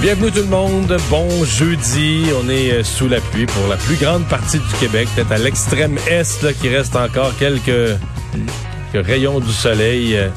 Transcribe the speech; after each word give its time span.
Bienvenue 0.00 0.30
tout 0.30 0.40
le 0.40 0.46
monde, 0.46 0.96
bon 1.08 1.44
jeudi. 1.44 2.26
On 2.38 2.48
est 2.48 2.72
euh, 2.72 2.84
sous 2.84 3.08
la 3.08 3.20
pluie 3.20 3.46
pour 3.46 3.66
la 3.68 3.76
plus 3.76 3.96
grande 3.96 4.26
partie 4.28 4.58
du 4.58 4.74
Québec, 4.78 5.08
peut-être 5.14 5.32
à 5.32 5.38
l'extrême 5.38 5.96
est, 6.08 6.42
là, 6.42 6.52
qui 6.52 6.68
reste 6.68 6.94
encore 6.94 7.32
quelques, 7.38 7.98
rayons 8.98 9.40
du 9.40 9.52
soleil. 9.52 10.16
euh, 10.16 10.28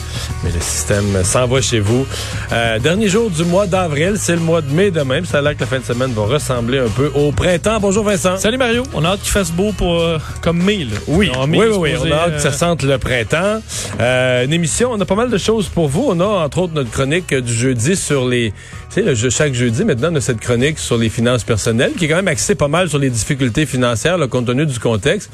Mais 0.43 0.51
le 0.51 0.59
système 0.59 1.23
s'en 1.23 1.47
va 1.47 1.61
chez 1.61 1.79
vous. 1.79 2.05
Euh, 2.51 2.79
dernier 2.79 3.07
jour 3.09 3.29
du 3.29 3.43
mois 3.43 3.67
d'avril, 3.67 4.13
c'est 4.17 4.33
le 4.35 4.41
mois 4.41 4.61
de 4.61 4.71
mai 4.71 4.91
demain. 4.91 5.19
puis 5.19 5.27
Ça 5.27 5.39
a 5.39 5.41
l'air 5.41 5.55
que 5.55 5.61
la 5.61 5.65
fin 5.67 5.79
de 5.79 5.83
semaine 5.85 6.11
va 6.13 6.23
ressembler 6.23 6.79
un 6.79 6.89
peu 6.89 7.11
au 7.15 7.31
printemps. 7.31 7.79
Bonjour 7.79 8.03
Vincent. 8.03 8.37
Salut 8.37 8.57
Mario, 8.57 8.83
on 8.93 9.03
a 9.05 9.09
hâte 9.09 9.21
qu'il 9.21 9.31
fasse 9.31 9.51
beau 9.51 9.71
pour 9.71 9.99
euh, 10.01 10.17
comme 10.41 10.61
mai 10.63 10.79
là. 10.85 10.97
Oui, 11.07 11.31
oui, 11.39 11.47
mai, 11.47 11.57
oui, 11.59 11.75
oui, 11.77 11.91
on 12.01 12.11
a 12.11 12.15
hâte 12.15 12.35
que 12.35 12.41
ça 12.41 12.51
sente 12.51 12.83
le 12.83 12.97
printemps. 12.97 13.61
Une 13.99 14.53
émission, 14.53 14.91
on 14.91 14.99
a 14.99 15.05
pas 15.05 15.15
mal 15.15 15.29
de 15.29 15.37
choses 15.37 15.67
pour 15.67 15.87
vous. 15.87 16.05
On 16.09 16.19
a 16.19 16.25
entre 16.25 16.59
autres 16.59 16.73
notre 16.73 16.91
chronique 16.91 17.33
du 17.33 17.53
jeudi 17.53 17.95
sur 17.95 18.27
les... 18.27 18.51
Tu 18.89 18.95
sais, 18.95 19.01
le 19.01 19.13
jeu- 19.15 19.29
chaque 19.29 19.53
jeudi, 19.53 19.83
maintenant, 19.83 20.09
on 20.11 20.15
a 20.15 20.21
cette 20.21 20.39
chronique 20.39 20.79
sur 20.79 20.97
les 20.97 21.09
finances 21.09 21.43
personnelles 21.43 21.91
qui 21.97 22.05
est 22.05 22.07
quand 22.07 22.15
même 22.15 22.27
axée 22.27 22.55
pas 22.55 22.67
mal 22.69 22.89
sur 22.89 22.99
les 22.99 23.09
difficultés 23.09 23.65
financières, 23.65 24.17
là, 24.17 24.27
compte 24.27 24.45
tenu 24.47 24.65
du 24.65 24.79
contexte. 24.79 25.29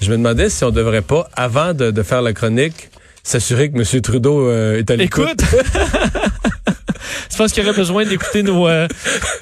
Je 0.00 0.10
me 0.10 0.16
demandais 0.16 0.48
si 0.50 0.64
on 0.64 0.70
devrait 0.70 1.02
pas, 1.02 1.28
avant 1.34 1.74
de, 1.74 1.90
de 1.90 2.02
faire 2.02 2.22
la 2.22 2.32
chronique, 2.32 2.90
s'assurer 3.22 3.70
que 3.70 3.76
M. 3.78 4.00
Trudeau 4.02 4.48
euh, 4.48 4.78
est 4.78 4.90
à 4.90 4.96
l'écoute. 4.96 5.28
Écoute, 5.28 5.42
je 7.30 7.36
pense 7.36 7.52
qu'il 7.52 7.62
y 7.62 7.66
aurait 7.66 7.76
besoin 7.76 8.04
d'écouter 8.04 8.42
nos, 8.42 8.66
euh, 8.68 8.88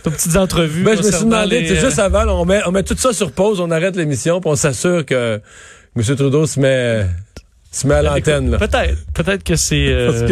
nos 0.04 0.10
petites 0.10 0.36
entrevues. 0.36 0.82
Ben, 0.84 0.96
je 0.96 1.02
me 1.06 1.10
suis 1.12 1.24
demandé, 1.24 1.60
les, 1.60 1.68
c'est 1.68 1.78
euh, 1.78 1.86
juste 1.86 1.98
avant, 1.98 2.24
là, 2.24 2.34
on 2.34 2.44
met, 2.44 2.60
on 2.66 2.72
met 2.72 2.82
tout 2.82 2.96
ça 2.98 3.12
sur 3.12 3.30
pause, 3.32 3.60
on 3.60 3.70
arrête 3.70 3.96
l'émission, 3.96 4.40
puis 4.40 4.50
on 4.50 4.56
s'assure 4.56 5.04
que 5.06 5.40
M. 5.96 6.02
Trudeau 6.16 6.46
se 6.46 6.58
met, 6.60 7.06
se 7.70 7.86
met 7.86 7.94
à 7.94 8.02
l'antenne. 8.02 8.50
là. 8.50 8.58
Peut-être, 8.58 8.96
peut-être 9.14 9.44
que 9.44 9.56
c'est. 9.56 9.86
euh, 9.88 10.28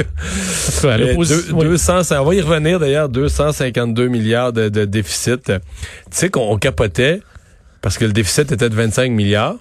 Euh, 0.85 1.15
oui. 1.17 1.27
200, 1.65 2.01
on 2.21 2.25
va 2.25 2.35
y 2.35 2.41
revenir 2.41 2.79
d'ailleurs, 2.81 3.09
252 3.09 4.09
milliards 4.09 4.53
de, 4.53 4.69
de 4.69 4.85
déficit. 4.85 5.45
Tu 5.45 5.53
sais 6.11 6.29
qu'on 6.31 6.51
on 6.53 6.59
capotait 6.59 7.21
parce 7.81 7.97
que 7.99 8.05
le 8.05 8.13
déficit 8.13 8.51
était 8.53 8.69
de 8.69 8.75
25 8.75 9.11
milliards. 9.13 9.57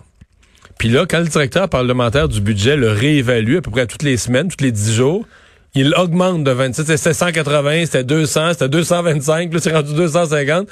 Puis 0.77 0.89
là, 0.89 1.05
quand 1.09 1.19
le 1.19 1.27
directeur 1.27 1.69
parlementaire 1.69 2.27
du 2.27 2.41
budget 2.41 2.75
le 2.75 2.89
réévalue 2.91 3.57
à 3.57 3.61
peu 3.61 3.71
près 3.71 3.87
toutes 3.87 4.03
les 4.03 4.17
semaines, 4.17 4.49
tous 4.49 4.63
les 4.63 4.71
10 4.71 4.93
jours, 4.93 5.25
il 5.75 5.93
augmente 5.95 6.43
de 6.43 6.51
27. 6.51 6.97
C'était 6.97 7.13
180, 7.13 7.85
c'était 7.85 8.03
200, 8.03 8.53
c'était 8.53 8.69
225, 8.69 9.49
puis 9.49 9.55
là, 9.55 9.61
c'est 9.61 9.73
rendu 9.73 9.93
250. 9.93 10.67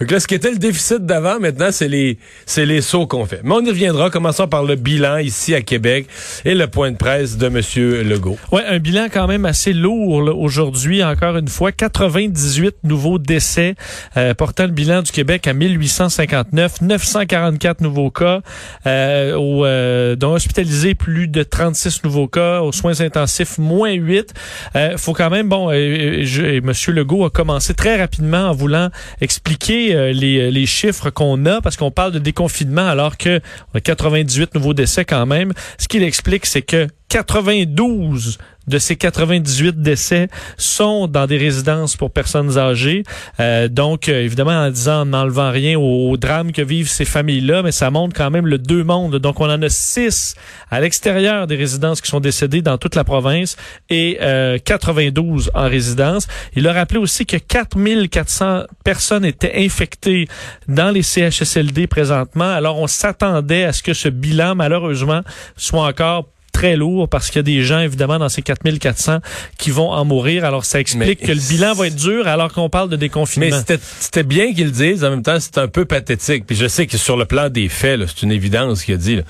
Donc 0.00 0.10
là, 0.10 0.20
ce 0.20 0.26
qui 0.26 0.34
était 0.34 0.50
le 0.50 0.58
déficit 0.58 1.06
d'avant, 1.06 1.38
maintenant, 1.38 1.68
c'est 1.70 1.88
les, 1.88 2.18
c'est 2.44 2.66
les 2.66 2.80
sauts 2.80 3.06
qu'on 3.06 3.24
fait. 3.24 3.40
Mais 3.44 3.54
on 3.54 3.64
y 3.64 3.68
reviendra. 3.68 4.10
Commençons 4.10 4.48
par 4.48 4.64
le 4.64 4.74
bilan 4.74 5.18
ici 5.18 5.54
à 5.54 5.62
Québec 5.62 6.06
et 6.44 6.54
le 6.54 6.66
point 6.66 6.90
de 6.90 6.96
presse 6.96 7.36
de 7.36 7.46
M. 7.46 7.60
Legault. 8.08 8.36
Ouais, 8.52 8.64
un 8.66 8.78
bilan 8.78 9.06
quand 9.12 9.28
même 9.28 9.44
assez 9.44 9.72
lourd 9.72 10.22
là, 10.22 10.32
aujourd'hui, 10.32 11.04
encore 11.04 11.36
une 11.36 11.48
fois. 11.48 11.72
98 11.72 12.76
nouveaux 12.82 13.18
décès, 13.18 13.76
euh, 14.16 14.34
portant 14.34 14.64
le 14.64 14.72
bilan 14.72 15.02
du 15.02 15.12
Québec 15.12 15.46
à 15.46 15.52
1859, 15.52 16.80
944 16.80 17.80
nouveaux 17.80 18.10
cas, 18.10 18.40
euh, 18.86 19.34
au, 19.36 19.64
euh, 19.64 20.16
dont 20.16 20.34
hospitalisés 20.34 20.94
plus 20.94 21.28
de 21.28 21.42
36 21.42 22.02
nouveaux 22.04 22.28
cas, 22.28 22.60
aux 22.60 22.72
soins 22.72 23.00
intensifs 23.00 23.58
moins 23.58 23.92
8. 23.92 24.34
Euh, 24.76 24.96
faut 24.96 25.12
quand 25.12 25.30
même, 25.30 25.48
bon, 25.48 25.70
euh, 25.70 26.24
et 26.24 26.60
Monsieur 26.60 26.92
Legault 26.92 27.24
a 27.24 27.30
commencé 27.30 27.74
très 27.74 27.98
rapidement 27.98 28.50
en 28.50 28.52
voulant 28.52 28.90
expliquer 29.20 29.94
euh, 29.94 30.12
les, 30.12 30.50
les 30.50 30.66
chiffres 30.66 31.10
qu'on 31.10 31.46
a, 31.46 31.60
parce 31.60 31.76
qu'on 31.76 31.90
parle 31.90 32.12
de 32.12 32.18
déconfinement 32.18 32.86
alors 32.86 33.16
que 33.16 33.40
on 33.74 33.78
a 33.78 33.80
98 33.80 34.54
nouveaux 34.54 34.74
décès 34.74 35.04
quand 35.04 35.26
même. 35.26 35.52
Ce 35.78 35.88
qu'il 35.88 36.02
explique, 36.02 36.46
c'est 36.46 36.62
que 36.62 36.88
92 37.08 38.38
de 38.68 38.78
ces 38.78 38.96
98 38.96 39.80
décès 39.80 40.28
sont 40.56 41.06
dans 41.06 41.26
des 41.26 41.38
résidences 41.38 41.96
pour 41.96 42.10
personnes 42.10 42.58
âgées. 42.58 43.02
Euh, 43.40 43.68
donc, 43.68 44.08
euh, 44.08 44.22
évidemment, 44.22 44.52
en 44.52 44.70
disant, 44.70 45.00
en 45.00 45.06
n'enlevant 45.06 45.50
rien 45.50 45.78
au, 45.78 46.10
au 46.10 46.16
drame 46.16 46.52
que 46.52 46.62
vivent 46.62 46.88
ces 46.88 47.06
familles-là, 47.06 47.62
mais 47.62 47.72
ça 47.72 47.90
montre 47.90 48.14
quand 48.14 48.30
même 48.30 48.46
le 48.46 48.58
deux 48.58 48.84
mondes. 48.84 49.16
Donc, 49.16 49.40
on 49.40 49.50
en 49.50 49.62
a 49.62 49.68
six 49.68 50.34
à 50.70 50.80
l'extérieur 50.80 51.46
des 51.46 51.56
résidences 51.56 52.00
qui 52.00 52.10
sont 52.10 52.20
décédées 52.20 52.62
dans 52.62 52.78
toute 52.78 52.94
la 52.94 53.04
province 53.04 53.56
et 53.88 54.18
euh, 54.20 54.58
92 54.62 55.50
en 55.54 55.68
résidence. 55.68 56.28
Il 56.54 56.68
a 56.68 56.72
rappelé 56.72 57.00
aussi 57.00 57.24
que 57.24 57.38
4400 57.38 58.64
personnes 58.84 59.24
étaient 59.24 59.64
infectées 59.64 60.28
dans 60.68 60.90
les 60.90 61.02
CHSLD 61.02 61.86
présentement. 61.86 62.50
Alors, 62.50 62.78
on 62.78 62.86
s'attendait 62.86 63.64
à 63.64 63.72
ce 63.72 63.82
que 63.82 63.94
ce 63.94 64.08
bilan, 64.10 64.54
malheureusement, 64.54 65.22
soit 65.56 65.86
encore 65.86 66.26
très 66.58 66.76
lourd 66.76 67.08
parce 67.08 67.28
qu'il 67.28 67.36
y 67.36 67.38
a 67.38 67.42
des 67.44 67.62
gens, 67.62 67.78
évidemment, 67.78 68.18
dans 68.18 68.28
ces 68.28 68.42
4400 68.42 69.18
qui 69.58 69.70
vont 69.70 69.90
en 69.90 70.04
mourir. 70.04 70.44
Alors, 70.44 70.64
ça 70.64 70.80
explique 70.80 71.20
Mais- 71.20 71.26
que 71.28 71.32
le 71.32 71.40
bilan 71.48 71.72
va 71.74 71.86
être 71.86 71.94
dur 71.94 72.26
alors 72.26 72.52
qu'on 72.52 72.68
parle 72.68 72.88
de 72.88 72.96
Mais 72.96 73.00
déconfinement. 73.00 73.56
c'était 73.58 73.78
c'était 74.00 74.24
bien 74.24 74.52
qu'ils 74.52 74.64
le 74.66 74.70
disent. 74.72 75.04
En 75.04 75.10
même 75.10 75.22
temps, 75.22 75.38
c'est 75.38 75.58
un 75.58 75.68
peu 75.68 75.84
pathétique. 75.84 76.46
Puis 76.46 76.56
je 76.56 76.66
sais 76.66 76.86
que 76.88 76.96
sur 76.98 77.16
le 77.16 77.26
plan 77.26 77.48
des 77.48 77.68
faits, 77.68 78.00
c'est 78.08 78.22
une 78.22 78.32
évidence 78.32 78.82
qu'il 78.84 78.94
a 78.94 78.96
dit. 78.96 79.16
là. 79.16 79.22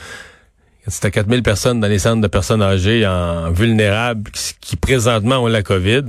C'était 0.86 1.10
4000 1.10 1.42
personnes 1.42 1.80
dans 1.80 1.86
les 1.88 1.98
centres 1.98 2.22
de 2.22 2.28
personnes 2.28 2.62
âgées 2.62 3.06
en 3.06 3.50
vulnérables 3.50 4.30
qui, 4.30 4.54
qui 4.60 4.76
présentement 4.76 5.36
ont 5.44 5.46
la 5.46 5.62
COVID. 5.62 6.02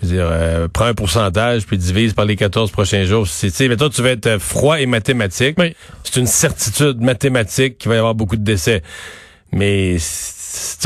Je 0.00 0.06
veux 0.06 0.14
dire, 0.14 0.28
euh, 0.30 0.66
prends 0.72 0.86
un 0.86 0.94
pourcentage 0.94 1.66
puis 1.66 1.76
divise 1.76 2.14
par 2.14 2.24
les 2.24 2.34
14 2.36 2.70
prochains 2.70 3.04
jours. 3.04 3.28
C'est, 3.28 3.50
tu 3.50 3.56
sais, 3.56 3.68
mettons, 3.68 3.90
tu 3.90 4.00
vas 4.00 4.10
être 4.12 4.38
froid 4.38 4.80
et 4.80 4.86
mathématique. 4.86 5.56
Oui. 5.58 5.76
C'est 6.04 6.18
une 6.18 6.26
certitude 6.26 7.02
mathématique 7.02 7.76
qu'il 7.76 7.90
va 7.90 7.96
y 7.96 7.98
avoir 7.98 8.14
beaucoup 8.14 8.36
de 8.36 8.42
décès. 8.44 8.82
Mais 9.52 9.98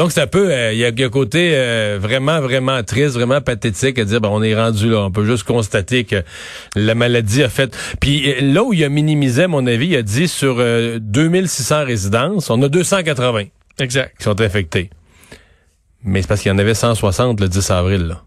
que 0.05 0.13
c'est 0.13 0.21
un 0.21 0.27
peu, 0.27 0.51
euh, 0.51 0.73
il 0.73 0.79
y, 0.79 0.85
a, 0.85 0.89
il 0.89 0.99
y 0.99 1.03
a 1.03 1.07
un 1.07 1.11
côté 1.11 1.53
euh, 1.55 1.99
vraiment, 2.01 2.41
vraiment 2.41 2.83
triste, 2.83 3.15
vraiment 3.15 3.41
pathétique 3.41 3.99
à 3.99 4.05
dire, 4.05 4.21
ben, 4.21 4.29
on 4.31 4.43
est 4.43 4.55
rendu 4.55 4.91
là. 4.91 4.99
On 5.05 5.11
peut 5.11 5.25
juste 5.25 5.45
constater 5.45 6.05
que 6.05 6.23
la 6.75 6.95
maladie 6.95 7.43
a 7.43 7.49
fait. 7.49 7.77
Puis 8.01 8.31
euh, 8.31 8.41
là 8.41 8.63
où 8.63 8.73
il 8.73 8.83
a 8.85 8.89
minimisé, 8.89 9.45
à 9.45 9.49
mon 9.49 9.67
avis, 9.67 9.89
il 9.89 9.97
a 9.97 10.03
dit 10.03 10.29
sur 10.29 10.57
euh, 10.59 10.99
2600 11.01 11.85
résidences, 11.85 12.51
on 12.51 12.61
a 12.63 12.69
280 12.69 13.45
Exact. 13.79 14.17
qui 14.19 14.25
sont 14.25 14.41
infectés. 14.41 14.91
Mais 16.05 16.23
c'est 16.23 16.29
parce 16.29 16.43
qu'il 16.43 16.51
y 16.51 16.55
en 16.55 16.59
avait 16.59 16.75
160 16.75 17.41
le 17.41 17.49
10 17.49 17.71
avril. 17.71 18.07
Là. 18.07 18.23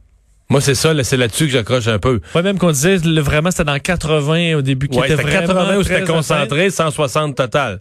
Moi, 0.51 0.61
c'est 0.61 0.73
ça, 0.73 0.93
c'est 1.03 1.15
là-dessus 1.15 1.45
que 1.45 1.51
j'accroche 1.51 1.87
un 1.87 1.99
peu. 1.99 2.21
Ouais, 2.33 2.41
même 2.41 2.57
qu'on 2.57 2.71
disait, 2.71 2.97
le- 2.97 3.21
vraiment, 3.21 3.51
c'était 3.51 3.65
dans 3.65 3.77
80 3.77 4.55
au 4.55 4.63
début, 4.63 4.87
qui 4.87 4.97
Ouais, 4.97 5.05
était 5.05 5.13
vraiment 5.13 5.41
80 5.41 5.77
où 5.77 5.83
c'était 5.83 6.03
concentré, 6.05 6.71
160 6.71 7.35
total. 7.35 7.77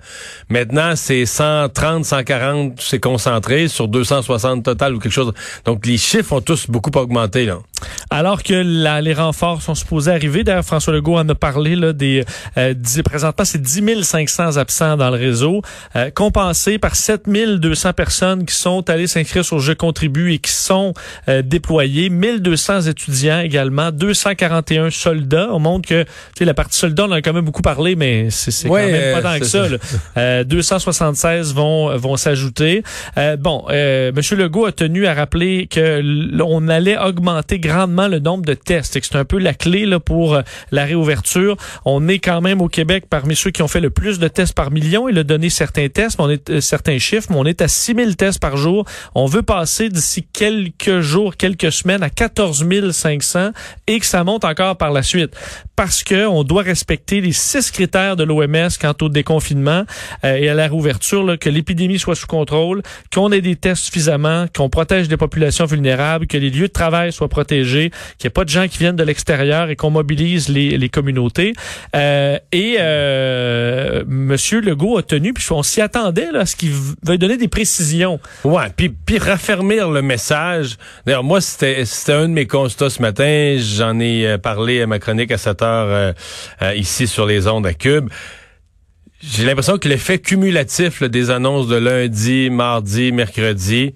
Maintenant, 0.50 0.92
c'est 0.94 1.24
130, 1.24 2.04
140, 2.04 2.74
c'est 2.78 3.00
concentré 3.00 3.68
sur 3.68 3.88
260 3.88 4.62
total 4.64 4.94
ou 4.94 4.98
quelque 4.98 5.12
chose. 5.12 5.32
Donc, 5.64 5.86
les 5.86 5.96
chiffres 5.96 6.34
ont 6.34 6.42
tous 6.42 6.66
beaucoup 6.68 6.90
augmenté, 6.98 7.46
là. 7.46 7.56
Alors 8.10 8.42
que 8.42 8.52
la- 8.52 9.00
les 9.00 9.14
renforts 9.14 9.62
sont 9.62 9.74
supposés 9.74 10.10
arriver. 10.10 10.44
D'ailleurs, 10.44 10.64
François 10.64 10.92
Legault 10.92 11.16
en 11.16 11.26
a 11.26 11.34
parlé, 11.34 11.74
là, 11.74 11.94
des, 11.94 12.22
euh, 12.58 12.74
dix- 12.74 13.02
présentement, 13.02 13.46
c'est 13.46 13.62
10 13.62 14.02
500 14.02 14.58
absents 14.58 14.98
dans 14.98 15.08
le 15.08 15.16
réseau, 15.16 15.62
euh, 15.96 16.10
compensés 16.10 16.78
par 16.78 16.96
7 16.96 17.22
200 17.60 17.94
personnes 17.94 18.44
qui 18.44 18.54
sont 18.54 18.90
allées 18.90 19.06
s'inscrire 19.06 19.42
sur 19.44 19.58
Je 19.58 19.72
contribue 19.72 20.34
et 20.34 20.38
qui 20.38 20.52
sont 20.52 20.92
euh, 21.28 21.40
déployées, 21.40 22.10
1200 22.10 22.57
étudiants 22.88 23.40
également, 23.40 23.90
241 23.92 24.90
soldats. 24.90 25.48
On 25.52 25.58
montre 25.58 25.88
que, 25.88 26.04
la 26.44 26.54
partie 26.54 26.78
soldats, 26.78 27.04
on 27.04 27.08
en 27.08 27.12
a 27.12 27.22
quand 27.22 27.32
même 27.32 27.44
beaucoup 27.44 27.62
parlé, 27.62 27.96
mais 27.96 28.28
c'est 28.30 28.68
Ouais, 28.68 28.82
quand 28.82 28.90
même 28.92 29.22
pas 29.22 29.28
euh, 29.28 29.32
tant 29.34 29.38
que 29.40 29.46
ça. 29.46 29.64
ça. 29.64 29.68
là. 29.68 29.78
Euh, 30.16 30.44
276 30.44 31.54
vont 31.54 31.96
vont 31.96 32.16
s'ajouter. 32.16 32.82
Euh, 33.16 33.36
bon, 33.36 33.64
euh, 33.70 34.12
Monsieur 34.14 34.36
Legault 34.36 34.66
a 34.66 34.72
tenu 34.72 35.06
à 35.06 35.14
rappeler 35.14 35.66
que 35.66 36.02
on 36.42 36.68
allait 36.68 36.98
augmenter 36.98 37.58
grandement 37.58 38.08
le 38.08 38.18
nombre 38.18 38.44
de 38.44 38.54
tests. 38.54 38.96
Et 38.96 39.00
que 39.00 39.06
C'est 39.06 39.16
un 39.16 39.24
peu 39.24 39.38
la 39.38 39.54
clé 39.54 39.86
là, 39.86 40.00
pour 40.00 40.40
la 40.70 40.84
réouverture. 40.84 41.56
On 41.84 42.08
est 42.08 42.18
quand 42.18 42.40
même 42.40 42.60
au 42.60 42.68
Québec 42.68 43.04
parmi 43.08 43.36
ceux 43.36 43.50
qui 43.50 43.62
ont 43.62 43.68
fait 43.68 43.80
le 43.80 43.90
plus 43.90 44.18
de 44.18 44.28
tests 44.28 44.54
par 44.54 44.70
million. 44.70 45.08
Il 45.08 45.18
a 45.18 45.24
donné 45.24 45.50
certains 45.50 45.88
tests, 45.88 46.18
mais 46.18 46.24
on 46.24 46.30
est 46.30 46.60
certains 46.60 46.98
chiffres, 46.98 47.28
mais 47.30 47.36
on 47.38 47.44
est 47.44 47.62
à 47.62 47.68
6000 47.68 48.16
tests 48.16 48.40
par 48.40 48.56
jour. 48.56 48.84
On 49.14 49.26
veut 49.26 49.42
passer 49.42 49.88
d'ici 49.88 50.26
quelques 50.32 51.00
jours, 51.00 51.36
quelques 51.36 51.72
semaines 51.72 52.02
à 52.02 52.10
14 52.10 52.47
500 52.52 53.50
et 53.86 54.00
que 54.00 54.06
ça 54.06 54.24
monte 54.24 54.44
encore 54.44 54.76
par 54.76 54.90
la 54.90 55.02
suite. 55.02 55.34
parce 55.76 56.02
que 56.02 56.26
on 56.26 56.42
doit 56.42 56.62
respecter 56.62 57.20
les 57.20 57.32
six 57.32 57.70
critères 57.70 58.16
de 58.16 58.24
l'OMS 58.24 58.68
quant 58.80 58.94
au 59.00 59.08
déconfinement 59.08 59.84
euh, 60.24 60.34
et 60.34 60.48
à 60.48 60.54
la 60.54 60.64
réouverture, 60.64 61.22
là, 61.22 61.36
que 61.36 61.48
l'épidémie 61.48 62.00
soit 62.00 62.16
sous 62.16 62.26
contrôle, 62.26 62.82
qu'on 63.14 63.30
ait 63.30 63.40
des 63.40 63.54
tests 63.54 63.84
suffisamment, 63.84 64.46
qu'on 64.54 64.68
protège 64.68 65.08
les 65.08 65.16
populations 65.16 65.66
vulnérables, 65.66 66.26
que 66.26 66.36
les 66.36 66.50
lieux 66.50 66.66
de 66.66 66.72
travail 66.72 67.12
soient 67.12 67.28
protégés, 67.28 67.90
qu'il 68.18 68.26
n'y 68.26 68.26
ait 68.26 68.30
pas 68.30 68.44
de 68.44 68.48
gens 68.48 68.66
qui 68.66 68.78
viennent 68.78 68.96
de 68.96 69.04
l'extérieur 69.04 69.70
et 69.70 69.76
qu'on 69.76 69.90
mobilise 69.90 70.48
les, 70.48 70.76
les 70.78 70.88
communautés. 70.88 71.52
Euh, 71.94 72.38
et 72.50 72.76
euh, 72.80 74.02
Monsieur 74.08 74.60
Legault 74.60 74.98
a 74.98 75.02
tenu, 75.02 75.32
puis 75.32 75.46
on 75.50 75.62
s'y 75.62 75.80
attendait 75.80 76.32
là, 76.32 76.40
à 76.40 76.46
ce 76.46 76.56
qu'il 76.56 76.72
veuille 77.04 77.18
donner 77.18 77.36
des 77.36 77.48
précisions. 77.48 78.18
Ouais, 78.42 78.66
puis 78.76 78.88
puis 78.88 79.18
raffermir 79.18 79.90
le 79.90 80.02
message. 80.02 80.76
D'ailleurs, 81.06 81.24
moi 81.24 81.40
c'était 81.40 81.84
un 82.08 82.22
de 82.22 82.32
mes 82.32 82.37
constats 82.46 82.90
ce 82.90 83.02
matin. 83.02 83.56
J'en 83.58 83.98
ai 84.00 84.26
euh, 84.26 84.38
parlé 84.38 84.82
à 84.82 84.86
ma 84.86 84.98
chronique 84.98 85.32
à 85.32 85.38
7 85.38 85.62
heures 85.62 85.88
euh, 85.88 86.12
euh, 86.62 86.74
ici 86.74 87.06
sur 87.06 87.26
les 87.26 87.46
ondes 87.46 87.66
à 87.66 87.74
Cube. 87.74 88.08
J'ai 89.20 89.44
l'impression 89.44 89.78
que 89.78 89.88
l'effet 89.88 90.18
cumulatif 90.18 91.00
là, 91.00 91.08
des 91.08 91.30
annonces 91.30 91.66
de 91.66 91.76
lundi, 91.76 92.50
mardi, 92.50 93.10
mercredi, 93.10 93.94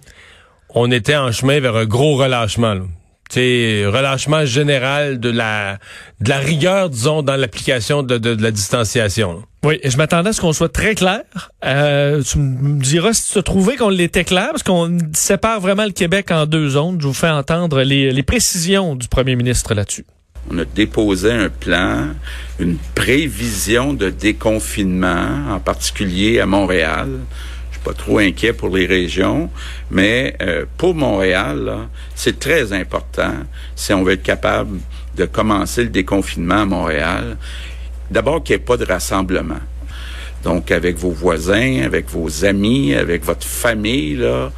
on 0.70 0.90
était 0.90 1.16
en 1.16 1.30
chemin 1.30 1.60
vers 1.60 1.76
un 1.76 1.84
gros 1.84 2.16
relâchement. 2.16 2.74
Là. 2.74 2.82
T'sais, 3.32 3.86
relâchement 3.86 4.44
général 4.44 5.18
de 5.18 5.30
la 5.30 5.78
de 6.20 6.28
la 6.28 6.36
rigueur, 6.36 6.90
disons, 6.90 7.22
dans 7.22 7.34
l'application 7.34 8.02
de, 8.02 8.18
de, 8.18 8.34
de, 8.34 8.42
la 8.42 8.50
distanciation. 8.50 9.42
Oui, 9.64 9.78
et 9.82 9.88
je 9.88 9.96
m'attendais 9.96 10.28
à 10.28 10.32
ce 10.34 10.42
qu'on 10.42 10.52
soit 10.52 10.68
très 10.68 10.94
clair. 10.94 11.22
Euh, 11.64 12.22
tu 12.22 12.36
me 12.36 12.78
diras 12.78 13.14
si 13.14 13.32
tu 13.32 13.38
as 13.38 13.42
trouvé 13.42 13.76
qu'on 13.76 13.88
l'était 13.88 14.24
clair, 14.24 14.48
parce 14.50 14.62
qu'on 14.62 14.98
sépare 15.14 15.62
vraiment 15.62 15.86
le 15.86 15.92
Québec 15.92 16.30
en 16.30 16.44
deux 16.44 16.68
zones. 16.68 17.00
Je 17.00 17.06
vous 17.06 17.14
fais 17.14 17.30
entendre 17.30 17.80
les, 17.80 18.10
les 18.10 18.22
précisions 18.22 18.96
du 18.96 19.08
premier 19.08 19.34
ministre 19.34 19.72
là-dessus. 19.72 20.04
On 20.50 20.58
a 20.58 20.66
déposé 20.66 21.32
un 21.32 21.48
plan, 21.48 22.08
une 22.58 22.76
prévision 22.94 23.94
de 23.94 24.10
déconfinement, 24.10 25.54
en 25.54 25.58
particulier 25.58 26.38
à 26.38 26.44
Montréal. 26.44 27.08
Pas 27.84 27.94
trop 27.94 28.18
inquiet 28.18 28.52
pour 28.52 28.68
les 28.68 28.86
régions, 28.86 29.50
mais 29.90 30.36
euh, 30.40 30.66
pour 30.76 30.94
Montréal, 30.94 31.88
c'est 32.14 32.38
très 32.38 32.72
important 32.72 33.34
si 33.74 33.92
on 33.92 34.04
veut 34.04 34.12
être 34.12 34.22
capable 34.22 34.78
de 35.16 35.24
commencer 35.24 35.82
le 35.84 35.90
déconfinement 35.90 36.62
à 36.62 36.66
Montréal. 36.66 37.36
D'abord 38.10 38.42
qu'il 38.42 38.56
n'y 38.56 38.62
ait 38.62 38.64
pas 38.64 38.76
de 38.76 38.84
rassemblement. 38.84 39.60
Donc 40.44 40.70
avec 40.70 40.96
vos 40.96 41.10
voisins, 41.10 41.82
avec 41.84 42.08
vos 42.08 42.44
amis, 42.44 42.94
avec 42.94 43.24
votre 43.24 43.46
famille, 43.46 44.16
là, 44.16 44.52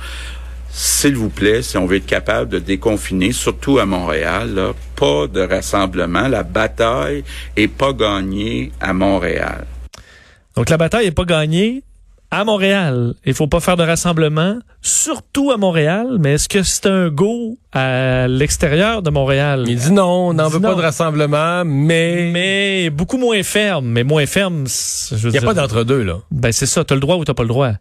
s'il 0.70 1.14
vous 1.14 1.30
plaît, 1.30 1.62
si 1.62 1.76
on 1.76 1.86
veut 1.86 1.98
être 1.98 2.06
capable 2.06 2.50
de 2.50 2.58
déconfiner, 2.58 3.32
surtout 3.32 3.78
à 3.78 3.86
Montréal, 3.86 4.54
là, 4.54 4.72
pas 4.96 5.28
de 5.28 5.40
rassemblement. 5.40 6.26
La 6.26 6.42
bataille 6.42 7.22
est 7.56 7.68
pas 7.68 7.92
gagnée 7.92 8.72
à 8.80 8.92
Montréal. 8.92 9.66
Donc 10.56 10.70
la 10.70 10.76
bataille 10.76 11.06
est 11.06 11.12
pas 11.12 11.24
gagnée 11.24 11.82
à 12.38 12.44
Montréal. 12.44 13.14
Il 13.24 13.34
faut 13.34 13.46
pas 13.46 13.60
faire 13.60 13.76
de 13.76 13.82
rassemblement, 13.82 14.58
surtout 14.82 15.50
à 15.52 15.56
Montréal. 15.56 16.16
Mais 16.20 16.34
est-ce 16.34 16.48
que 16.48 16.62
c'est 16.62 16.86
un 16.86 17.08
go 17.08 17.58
à 17.72 18.26
l'extérieur 18.28 19.02
de 19.02 19.10
Montréal? 19.10 19.64
Il 19.68 19.76
dit 19.76 19.92
non, 19.92 20.28
on 20.28 20.34
n'en 20.34 20.48
veut 20.48 20.58
non. 20.58 20.70
pas 20.70 20.74
de 20.74 20.82
rassemblement, 20.82 21.64
mais... 21.64 22.30
Mais 22.32 22.90
beaucoup 22.90 23.18
moins 23.18 23.42
ferme. 23.42 23.86
Mais 23.86 24.04
moins 24.04 24.26
ferme, 24.26 24.64
Il 25.12 25.28
n'y 25.28 25.38
a 25.38 25.42
pas 25.42 25.54
d'entre-deux, 25.54 26.02
là. 26.02 26.18
Ben 26.30 26.52
c'est 26.52 26.66
ça, 26.66 26.84
t'as 26.84 26.94
le 26.94 27.00
droit 27.00 27.16
ou 27.16 27.24
t'as 27.24 27.34
pas 27.34 27.42
le 27.44 27.48
droit. 27.48 27.72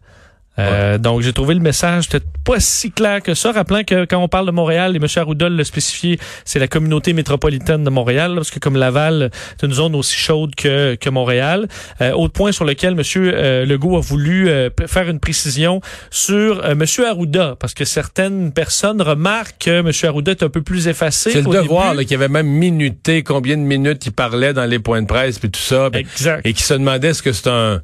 Euh, 0.58 0.92
ouais. 0.92 0.98
Donc, 0.98 1.22
j'ai 1.22 1.32
trouvé 1.32 1.54
le 1.54 1.60
message 1.60 2.08
peut-être 2.08 2.26
pas 2.44 2.60
si 2.60 2.90
clair 2.90 3.22
que 3.22 3.34
ça, 3.34 3.52
rappelant 3.52 3.82
que 3.84 4.04
quand 4.04 4.18
on 4.18 4.28
parle 4.28 4.46
de 4.46 4.52
Montréal, 4.52 4.94
et 4.94 4.98
M. 4.98 5.06
Arruda 5.16 5.48
l'a 5.48 5.64
spécifié, 5.64 6.18
c'est 6.44 6.58
la 6.58 6.68
communauté 6.68 7.12
métropolitaine 7.12 7.82
de 7.82 7.90
Montréal, 7.90 8.34
parce 8.36 8.50
que 8.50 8.58
comme 8.58 8.76
Laval, 8.76 9.30
c'est 9.58 9.66
une 9.66 9.72
zone 9.72 9.94
aussi 9.94 10.16
chaude 10.16 10.54
que, 10.54 10.94
que 10.94 11.10
Montréal. 11.10 11.68
Euh, 12.00 12.12
autre 12.12 12.34
point 12.34 12.52
sur 12.52 12.64
lequel 12.64 12.92
M. 12.92 13.02
Euh, 13.16 13.64
Legault 13.64 13.96
a 13.96 14.00
voulu 14.00 14.48
euh, 14.48 14.70
faire 14.86 15.08
une 15.08 15.20
précision 15.20 15.80
sur 16.10 16.64
euh, 16.64 16.72
M. 16.72 16.84
Arruda, 17.06 17.56
parce 17.58 17.74
que 17.74 17.84
certaines 17.84 18.52
personnes 18.52 19.02
remarquent 19.02 19.56
que 19.58 19.80
M. 19.80 19.90
Arruda 20.04 20.32
est 20.32 20.42
un 20.42 20.50
peu 20.50 20.62
plus 20.62 20.86
effacé. 20.86 21.30
C'est 21.32 21.42
le 21.42 21.50
devoir, 21.50 21.96
qu'il 21.96 22.14
avait 22.14 22.28
même 22.28 22.46
minuté 22.46 23.22
combien 23.22 23.56
de 23.56 23.62
minutes 23.62 24.06
il 24.06 24.12
parlait 24.12 24.52
dans 24.52 24.66
les 24.66 24.78
points 24.78 25.02
de 25.02 25.06
presse, 25.06 25.38
puis 25.38 25.50
tout 25.50 25.60
ça. 25.60 25.88
Exact. 25.94 26.46
Et 26.46 26.52
qui 26.52 26.62
se 26.62 26.74
demandait 26.74 27.08
est-ce 27.08 27.22
que 27.22 27.32
c'est 27.32 27.48
un 27.48 27.80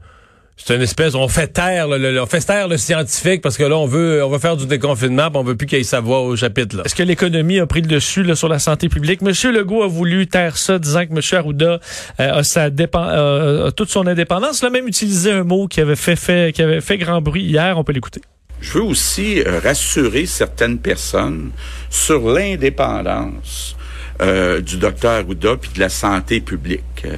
c'est 0.65 0.77
une 0.77 0.83
espèce, 0.83 1.15
on 1.15 1.27
fait 1.29 1.49
taire, 1.49 1.89
le, 1.89 1.97
le, 1.97 2.21
on 2.21 2.27
fait 2.27 2.41
taire 2.41 2.69
le 2.69 2.77
scientifique 2.77 3.41
parce 3.41 3.57
que 3.57 3.65
là, 3.65 3.77
on 3.77 3.87
veut, 3.87 4.23
on 4.23 4.29
veut 4.29 4.39
faire 4.39 4.57
du 4.57 4.67
déconfinement, 4.67 5.31
pis 5.31 5.37
on 5.37 5.43
veut 5.43 5.57
plus 5.57 5.67
qu'il 5.67 5.79
y 5.79 5.81
ait 5.81 5.85
sa 5.85 6.01
voix 6.01 6.21
au 6.21 6.37
chapitre. 6.37 6.83
Est-ce 6.85 6.95
que 6.95 7.03
l'économie 7.03 7.59
a 7.59 7.67
pris 7.67 7.81
le 7.81 7.87
dessus 7.89 8.23
là, 8.23 8.35
sur 8.35 8.49
la 8.49 8.59
santé 8.59 8.89
publique? 8.89 9.23
Monsieur 9.23 9.53
Legault 9.53 9.83
a 9.83 9.89
voulu 9.89 10.27
taire 10.27 10.57
ça, 10.57 10.79
disant 10.79 11.07
que 11.07 11.13
Monsieur 11.13 11.39
Arruda 11.39 11.81
euh, 12.21 12.33
a, 12.33 12.43
sa 12.43 12.71
dépend, 12.71 13.07
euh, 13.09 13.69
a 13.69 13.73
toute 13.73 13.91
son 13.91 14.07
indépendance. 14.07 14.61
Il 14.61 14.67
a 14.67 14.71
même 14.71 14.87
utilisé 14.87 15.33
un 15.33 15.45
mot 15.45 15.67
qui 15.67 15.81
avait 15.81 15.97
fait, 15.97 16.17
fait, 16.17 16.53
qui 16.55 16.63
avait 16.63 16.81
fait 16.81 16.99
grand 16.99 17.21
bruit 17.23 17.43
hier. 17.43 17.79
On 17.79 17.85
peut 17.85 17.93
l'écouter. 17.93 18.21
Je 18.61 18.75
veux 18.75 18.85
aussi 18.85 19.41
euh, 19.41 19.61
rassurer 19.61 20.27
certaines 20.27 20.79
personnes 20.79 21.53
sur 21.89 22.29
l'indépendance 22.29 23.77
euh, 24.21 24.61
du 24.61 24.77
docteur 24.77 25.13
Arruda 25.13 25.57
puis 25.57 25.71
de 25.75 25.81
la 25.81 25.89
santé 25.89 26.41
publique. 26.41 26.83
Euh, 27.05 27.17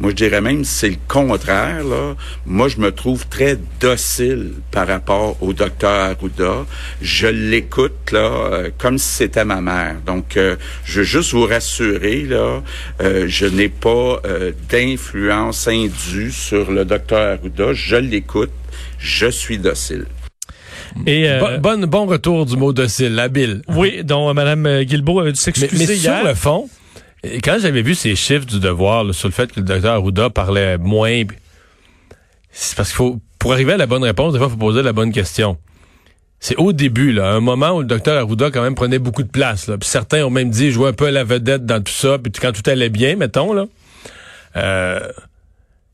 moi, 0.00 0.10
je 0.10 0.16
dirais 0.16 0.40
même 0.40 0.64
c'est 0.64 0.90
le 0.90 0.96
contraire. 1.06 1.84
Là. 1.84 2.14
Moi, 2.46 2.68
je 2.68 2.78
me 2.78 2.90
trouve 2.90 3.26
très 3.28 3.58
docile 3.80 4.52
par 4.70 4.86
rapport 4.86 5.36
au 5.42 5.52
docteur 5.52 5.90
Arruda. 5.90 6.66
Je 7.02 7.26
l'écoute 7.26 8.12
là 8.12 8.20
euh, 8.20 8.70
comme 8.78 8.98
si 8.98 9.08
c'était 9.08 9.44
ma 9.44 9.60
mère. 9.60 9.96
Donc, 10.06 10.36
euh, 10.36 10.56
je 10.84 11.00
veux 11.00 11.04
juste 11.04 11.32
vous 11.32 11.46
rassurer 11.46 12.22
là, 12.22 12.62
je 13.00 13.46
n'ai 13.46 13.68
pas 13.68 14.20
d'influence 14.70 15.68
indue 15.68 16.32
sur 16.32 16.70
le 16.70 16.84
docteur 16.84 17.38
Arruda. 17.38 17.72
Je 17.72 17.96
l'écoute. 17.96 18.50
Je 18.98 19.28
suis 19.28 19.58
docile. 19.58 20.06
Et 21.06 21.28
euh, 21.28 21.58
bon, 21.58 21.86
bon 21.86 22.06
retour 22.06 22.46
du 22.46 22.56
mot 22.56 22.72
docile, 22.72 23.18
habile. 23.18 23.62
Oui, 23.68 24.02
dont 24.04 24.32
Mme 24.34 24.82
Guilbeault 24.84 25.20
avait 25.20 25.32
dû 25.32 25.40
s'excuser 25.40 25.68
mais, 25.72 25.86
mais 25.86 25.96
hier. 25.96 26.18
sur 26.18 26.28
le 26.28 26.34
fond, 26.34 26.68
quand 27.42 27.56
j'avais 27.60 27.82
vu 27.82 27.94
ces 27.94 28.14
chiffres 28.16 28.46
du 28.46 28.60
devoir 28.60 29.04
là, 29.04 29.12
sur 29.12 29.28
le 29.28 29.32
fait 29.32 29.52
que 29.52 29.60
le 29.60 29.66
docteur 29.66 29.94
Arruda 29.94 30.30
parlait 30.30 30.78
moins, 30.78 31.22
c'est 32.50 32.76
parce 32.76 32.88
qu'il 32.90 32.96
faut, 32.96 33.20
pour 33.38 33.52
arriver 33.52 33.72
à 33.72 33.76
la 33.76 33.86
bonne 33.86 34.04
réponse, 34.04 34.32
des 34.32 34.38
fois, 34.38 34.48
il 34.48 34.52
faut 34.52 34.56
poser 34.56 34.82
la 34.82 34.92
bonne 34.92 35.12
question. 35.12 35.58
C'est 36.40 36.56
au 36.56 36.72
début, 36.72 37.12
là, 37.12 37.30
un 37.30 37.40
moment 37.40 37.70
où 37.72 37.80
le 37.80 37.86
docteur 37.86 38.16
Arruda 38.16 38.50
quand 38.50 38.62
même 38.62 38.76
prenait 38.76 39.00
beaucoup 39.00 39.24
de 39.24 39.30
place. 39.30 39.66
Là. 39.66 39.76
Puis 39.76 39.88
certains 39.88 40.24
ont 40.24 40.30
même 40.30 40.50
dit 40.50 40.70
jouer 40.70 40.88
un 40.88 40.92
peu 40.92 41.06
à 41.06 41.10
la 41.10 41.24
vedette 41.24 41.66
dans 41.66 41.82
tout 41.82 41.92
ça, 41.92 42.18
puis 42.18 42.32
quand 42.40 42.52
tout 42.52 42.68
allait 42.70 42.90
bien, 42.90 43.16
mettons 43.16 43.52
là. 43.52 43.66
Euh, 44.56 45.00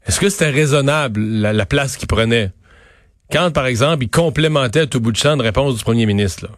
Est-ce 0.06 0.20
que 0.20 0.29
c'était 0.29 0.50
raisonnable 0.50 1.20
la, 1.20 1.52
la 1.52 1.67
place 1.67 1.96
qu'il 1.96 2.08
prenait? 2.08 2.50
Quand, 3.35 3.51
par 3.51 3.67
exemple, 3.67 4.05
il 4.05 4.09
complémentait 4.09 4.81
à 4.81 4.87
tout 4.87 5.01
bout 5.01 5.11
de 5.11 5.17
champ 5.17 5.35
une 5.35 5.41
réponse 5.41 5.77
du 5.77 5.83
premier 5.83 6.07
ministre. 6.07 6.49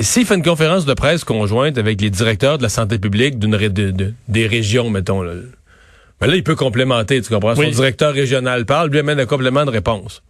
S'il 0.00 0.26
fait 0.26 0.34
une 0.34 0.42
conférence 0.42 0.84
de 0.84 0.94
presse 0.94 1.22
conjointe 1.22 1.78
avec 1.78 2.00
les 2.00 2.10
directeurs 2.10 2.58
de 2.58 2.64
la 2.64 2.68
santé 2.68 2.98
publique 2.98 3.38
d'une 3.38 3.56
de, 3.56 3.68
de, 3.92 4.14
des 4.26 4.48
régions, 4.48 4.90
mettons, 4.90 5.22
là, 5.22 5.34
ben 6.20 6.26
là, 6.26 6.34
il 6.34 6.42
peut 6.42 6.56
complémenter, 6.56 7.22
tu 7.22 7.32
comprends? 7.32 7.54
Oui. 7.54 7.66
Son 7.66 7.70
directeur 7.70 8.12
régional 8.12 8.66
parle, 8.66 8.90
lui 8.90 8.98
amène 8.98 9.20
un 9.20 9.26
complément 9.26 9.64
de 9.64 9.70
réponse. 9.70 10.22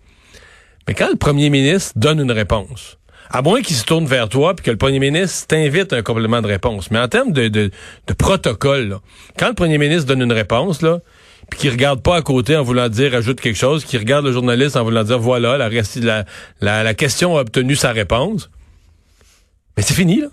Mais 0.87 0.93
quand 0.93 1.09
le 1.09 1.17
premier 1.17 1.49
ministre 1.49 1.93
donne 1.97 2.21
une 2.21 2.33
réponse, 2.33 2.99
à 3.31 3.41
moins 3.41 3.62
qu'il 3.62 3.77
se 3.77 3.85
tourne 3.85 4.05
vers 4.05 4.29
toi 4.29 4.55
puis 4.55 4.65
que 4.65 4.71
le 4.71 4.77
premier 4.77 4.99
ministre 4.99 5.47
t'invite 5.47 5.95
un 5.95 6.03
complément 6.03 6.43
de 6.43 6.49
réponse. 6.49 6.91
Mais 6.91 6.99
en 6.99 7.09
termes 7.09 7.33
de, 7.33 7.49
de, 7.49 7.71
de 8.07 8.12
protocole, 8.12 8.89
là, 8.89 9.00
quand 9.39 9.49
le 9.49 9.55
premier 9.55 9.79
ministre 9.79 10.07
donne 10.07 10.21
une 10.21 10.33
réponse, 10.33 10.83
là, 10.83 11.00
puis 11.50 11.61
qui 11.61 11.71
regarde 11.71 12.03
pas 12.03 12.17
à 12.17 12.23
côté 12.23 12.57
en 12.57 12.62
voulant 12.62 12.88
dire 12.88 13.15
ajoute 13.15 13.41
quelque 13.41 13.57
chose, 13.59 13.85
qui 13.85 13.99
regarde 13.99 14.25
le 14.25 14.33
journaliste 14.33 14.76
en 14.76 14.85
voulant 14.85 15.05
dire 15.05 15.19
voilà, 15.19 15.57
la, 15.59 16.25
la, 16.61 16.95
question 16.95 17.37
a 17.37 17.41
obtenu 17.41 17.76
sa 17.76 17.93
réponse. 17.93 18.50
Mais 19.76 19.83
c'est 19.83 19.95
fini, 19.95 20.23
là. 20.23 20.29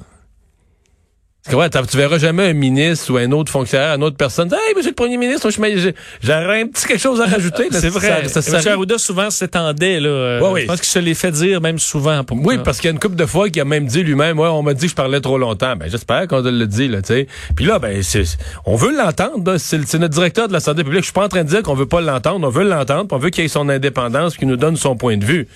Ouais, 1.51 1.69
tu 1.69 1.97
verras 1.97 2.17
jamais 2.19 2.47
un 2.49 2.53
ministre 2.53 3.11
ou 3.11 3.17
un 3.17 3.29
autre 3.33 3.51
fonctionnaire, 3.51 3.95
une 3.95 4.03
autre 4.03 4.15
personne 4.15 4.47
dire 4.47 4.57
Hey, 4.65 4.73
monsieur 4.75 4.91
le 4.91 4.95
premier 4.95 5.17
ministre, 5.17 5.49
j'aurais 5.51 6.61
un 6.61 6.67
petit 6.67 6.87
quelque 6.87 7.01
chose 7.01 7.19
à 7.19 7.25
rajouter. 7.25 7.67
C'est 7.69 7.89
vrai. 7.89 8.29
Ça, 8.29 8.41
ça, 8.41 8.59
M. 8.59 8.67
Arruda 8.69 8.97
souvent 8.97 9.29
s'étendait. 9.29 9.99
là. 9.99 10.39
Ouais, 10.39 10.49
oui. 10.51 10.61
Je 10.61 10.67
pense 10.67 10.79
qu'il 10.79 10.89
se 10.89 10.99
l'est 10.99 11.13
fait 11.13 11.31
dire 11.31 11.59
même 11.59 11.79
souvent. 11.79 12.23
Pour 12.23 12.37
oui, 12.45 12.59
parce 12.63 12.77
qu'il 12.79 12.87
y 12.87 12.91
a 12.91 12.93
une 12.93 12.99
couple 12.99 13.17
de 13.17 13.25
fois 13.25 13.49
qu'il 13.49 13.61
a 13.61 13.65
même 13.65 13.85
dit 13.87 14.03
lui-même 14.03 14.39
Ouais, 14.39 14.47
on 14.47 14.63
m'a 14.63 14.73
dit 14.73 14.85
que 14.85 14.91
je 14.91 14.95
parlais 14.95 15.19
trop 15.19 15.37
longtemps. 15.37 15.75
Ben 15.75 15.89
j'espère 15.89 16.27
qu'on 16.29 16.41
le 16.41 16.65
dit, 16.65 16.87
là, 16.87 17.01
tu 17.01 17.07
sais. 17.13 17.27
Puis 17.55 17.65
là, 17.65 17.77
ben 17.77 18.01
c'est 18.03 18.23
on 18.65 18.77
veut 18.77 18.95
l'entendre. 18.95 19.57
C'est 19.57 19.99
notre 19.99 20.13
directeur 20.13 20.47
de 20.47 20.53
la 20.53 20.61
santé 20.61 20.83
publique. 20.83 21.01
Je 21.01 21.07
suis 21.07 21.13
pas 21.13 21.25
en 21.25 21.29
train 21.29 21.43
de 21.43 21.49
dire 21.49 21.61
qu'on 21.61 21.75
veut 21.75 21.87
pas 21.87 21.99
l'entendre. 21.99 22.47
On 22.47 22.51
veut 22.51 22.63
l'entendre. 22.63 23.07
On 23.11 23.17
veut 23.17 23.31
qu'il 23.31 23.43
ait 23.43 23.49
son 23.49 23.67
indépendance, 23.67 24.37
qu'il 24.37 24.47
nous 24.47 24.57
donne 24.57 24.77
son 24.77 24.95
point 24.95 25.17
de 25.17 25.25
vue. 25.25 25.47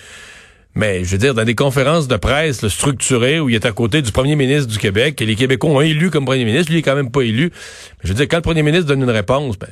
Mais 0.78 1.04
je 1.04 1.10
veux 1.10 1.18
dire, 1.18 1.34
dans 1.34 1.44
des 1.44 1.56
conférences 1.56 2.08
de 2.08 2.18
presse 2.18 2.62
là, 2.62 2.70
structurées 2.70 3.40
où 3.40 3.50
il 3.50 3.56
est 3.56 3.66
à 3.66 3.72
côté 3.72 4.04
du 4.04 4.12
premier 4.12 4.36
ministre 4.36 4.72
du 4.72 4.78
Québec, 4.78 5.20
et 5.20 5.26
les 5.26 5.36
Québécois 5.36 5.72
ont 5.72 5.82
élu 5.82 6.12
comme 6.12 6.24
premier 6.24 6.46
ministre, 6.46 6.72
lui 6.72 6.78
il 6.78 6.80
est 6.80 6.84
quand 6.84 6.96
même 6.96 7.10
pas 7.10 7.22
élu. 7.22 7.50
Mais 7.52 8.04
je 8.04 8.10
veux 8.10 8.14
dire, 8.14 8.28
quand 8.30 8.38
le 8.38 8.44
premier 8.44 8.62
ministre 8.62 8.86
donne 8.86 9.02
une 9.02 9.10
réponse, 9.10 9.58
ben 9.58 9.70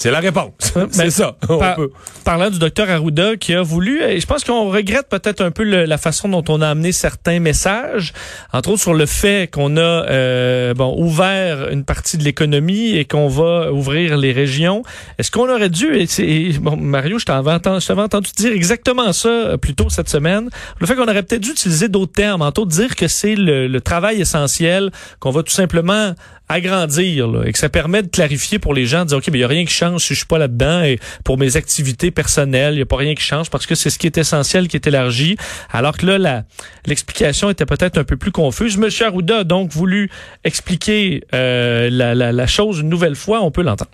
C'est 0.00 0.12
la 0.12 0.20
réponse. 0.20 0.52
Ben, 0.76 0.88
c'est 0.92 1.10
ça. 1.10 1.36
On 1.48 1.58
par- 1.58 1.74
peut- 1.74 1.90
parlant 2.24 2.50
du 2.50 2.60
docteur 2.60 2.88
Arruda 2.88 3.36
qui 3.36 3.52
a 3.52 3.62
voulu, 3.62 4.00
et 4.00 4.20
je 4.20 4.26
pense 4.26 4.44
qu'on 4.44 4.70
regrette 4.70 5.08
peut-être 5.08 5.40
un 5.40 5.50
peu 5.50 5.64
le- 5.64 5.86
la 5.86 5.98
façon 5.98 6.28
dont 6.28 6.44
on 6.48 6.60
a 6.62 6.68
amené 6.68 6.92
certains 6.92 7.40
messages, 7.40 8.12
entre 8.52 8.68
autres 8.70 8.80
sur 8.82 8.94
le 8.94 9.06
fait 9.06 9.50
qu'on 9.52 9.76
a 9.76 9.80
euh, 9.80 10.72
bon 10.72 10.94
ouvert 11.02 11.70
une 11.70 11.82
partie 11.84 12.16
de 12.16 12.22
l'économie 12.22 12.90
et 12.96 13.06
qu'on 13.06 13.26
va 13.26 13.72
ouvrir 13.72 14.16
les 14.16 14.30
régions. 14.30 14.84
Est-ce 15.18 15.32
qu'on 15.32 15.50
aurait 15.52 15.68
dû, 15.70 15.92
et 15.96 16.06
c'est- 16.06 16.22
et 16.28 16.52
bon 16.60 16.76
Mario, 16.76 17.18
je 17.18 17.24
t'avais 17.24 17.50
entendu, 17.50 18.30
dire 18.36 18.52
exactement 18.52 19.12
ça 19.12 19.28
euh, 19.28 19.56
plus 19.56 19.74
tôt 19.74 19.88
cette 19.90 20.08
semaine, 20.08 20.48
le 20.78 20.86
fait 20.86 20.94
qu'on 20.94 21.08
aurait 21.08 21.24
peut-être 21.24 21.42
dû 21.42 21.50
utiliser 21.50 21.88
d'autres 21.88 22.12
termes, 22.12 22.42
entre 22.42 22.60
autres 22.62 22.70
dire 22.70 22.94
que 22.94 23.08
c'est 23.08 23.34
le, 23.34 23.66
le 23.66 23.80
travail 23.80 24.20
essentiel, 24.20 24.92
qu'on 25.18 25.32
va 25.32 25.42
tout 25.42 25.52
simplement 25.52 26.14
agrandir 26.48 27.28
là, 27.28 27.44
et 27.44 27.52
que 27.52 27.58
ça 27.58 27.68
permet 27.68 28.02
de 28.02 28.08
clarifier 28.08 28.58
pour 28.58 28.74
les 28.74 28.86
gens, 28.86 29.02
de 29.02 29.08
dire, 29.08 29.18
OK, 29.18 29.28
mais 29.28 29.38
il 29.38 29.40
n'y 29.40 29.44
a 29.44 29.48
rien 29.48 29.64
qui 29.64 29.72
change 29.74 30.02
si 30.02 30.14
je 30.14 30.18
suis 30.18 30.26
pas 30.26 30.38
là-dedans 30.38 30.82
et 30.82 30.98
pour 31.24 31.38
mes 31.38 31.56
activités 31.56 32.10
personnelles, 32.10 32.74
il 32.74 32.76
n'y 32.76 32.82
a 32.82 32.86
pas 32.86 32.96
rien 32.96 33.14
qui 33.14 33.22
change 33.22 33.50
parce 33.50 33.66
que 33.66 33.74
c'est 33.74 33.90
ce 33.90 33.98
qui 33.98 34.06
est 34.06 34.18
essentiel 34.18 34.68
qui 34.68 34.76
est 34.76 34.86
élargi. 34.86 35.36
Alors 35.70 35.96
que 35.96 36.06
là, 36.06 36.44
l'explication 36.86 37.50
était 37.50 37.66
peut-être 37.66 37.98
un 37.98 38.04
peu 38.04 38.16
plus 38.16 38.32
confuse. 38.32 38.76
Monsieur 38.78 39.06
Arruda 39.06 39.38
a 39.38 39.44
donc 39.44 39.70
voulu 39.72 40.10
expliquer 40.44 41.24
euh, 41.34 41.88
la, 41.90 42.14
la, 42.14 42.32
la 42.32 42.46
chose 42.46 42.80
une 42.80 42.88
nouvelle 42.88 43.16
fois. 43.16 43.42
On 43.42 43.50
peut 43.50 43.62
l'entendre. 43.62 43.90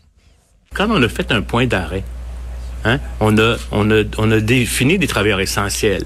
quand 0.75 0.89
on 0.91 1.03
a 1.03 1.09
fait 1.09 1.33
un 1.33 1.43
point 1.43 1.67
d'arrêt, 1.67 2.05
hein, 2.85 2.99
on, 3.21 3.37
a, 3.39 3.57
on, 3.73 3.91
a, 3.91 4.03
on 4.19 4.31
a 4.31 4.41
défini 4.41 4.99
des 4.99 5.07
travailleurs 5.07 5.41
essentiels 5.41 6.05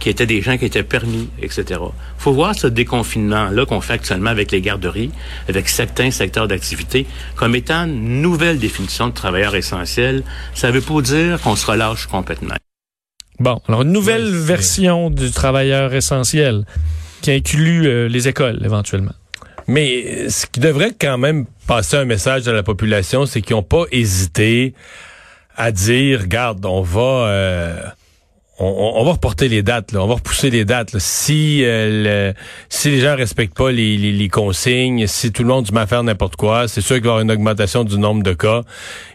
qui 0.00 0.08
étaient 0.08 0.26
des 0.26 0.42
gens 0.42 0.58
qui 0.58 0.64
étaient 0.64 0.82
permis, 0.82 1.28
etc. 1.40 1.80
faut 2.18 2.32
voir 2.32 2.54
ce 2.54 2.66
déconfinement-là 2.66 3.66
qu'on 3.66 3.80
fait 3.80 3.92
actuellement 3.92 4.30
avec 4.30 4.50
les 4.50 4.60
garderies, 4.60 5.10
avec 5.48 5.68
certains 5.68 6.10
secteurs 6.10 6.48
d'activité, 6.48 7.06
comme 7.36 7.54
étant 7.54 7.84
une 7.84 8.20
nouvelle 8.22 8.58
définition 8.58 9.08
de 9.08 9.14
travailleurs 9.14 9.54
essentiels. 9.54 10.24
Ça 10.54 10.70
veut 10.70 10.80
pas 10.80 11.00
dire 11.02 11.40
qu'on 11.40 11.54
se 11.54 11.66
relâche 11.66 12.06
complètement. 12.06 12.56
Bon, 13.38 13.60
alors 13.68 13.82
une 13.82 13.92
nouvelle 13.92 14.34
version 14.34 15.10
du 15.10 15.30
travailleur 15.30 15.94
essentiel 15.94 16.64
qui 17.22 17.30
inclut 17.30 17.86
euh, 17.86 18.08
les 18.08 18.28
écoles 18.28 18.60
éventuellement. 18.64 19.14
Mais 19.66 20.04
euh, 20.04 20.28
ce 20.28 20.46
qui 20.46 20.60
devrait 20.60 20.94
quand 20.98 21.18
même 21.18 21.46
passer 21.66 21.96
un 21.96 22.04
message 22.04 22.48
à 22.48 22.52
la 22.52 22.62
population, 22.62 23.26
c'est 23.26 23.40
qu'ils 23.40 23.56
n'ont 23.56 23.62
pas 23.62 23.84
hésité 23.92 24.74
à 25.56 25.72
dire, 25.72 26.20
regarde, 26.22 26.64
on 26.64 26.82
va, 26.82 27.00
euh, 27.28 27.82
on, 28.62 29.04
va 29.04 29.12
reporter 29.12 29.48
les 29.48 29.62
dates, 29.62 29.92
là, 29.92 30.02
on 30.02 30.06
va 30.06 30.14
repousser 30.14 30.50
les 30.50 30.64
dates. 30.66 30.98
Si, 30.98 31.62
euh, 31.64 32.32
les 32.84 33.00
gens 33.00 33.16
respectent 33.16 33.56
pas 33.56 33.72
les, 33.72 33.96
les- 33.96 34.12
les 34.12 34.28
consignes, 34.28 35.06
si 35.06 35.32
tout 35.32 35.42
le 35.42 35.48
monde 35.48 35.66
se 35.66 35.72
met 35.72 35.80
à 35.80 35.86
faire 35.86 36.02
n'importe 36.02 36.36
quoi, 36.36 36.68
c'est 36.68 36.82
sûr 36.82 36.96
qu'il 36.96 37.04
va 37.04 37.08
y 37.08 37.10
avoir 37.12 37.22
une 37.22 37.30
augmentation 37.30 37.84
du 37.84 37.98
nombre 37.98 38.22
de 38.22 38.34
cas. 38.34 38.62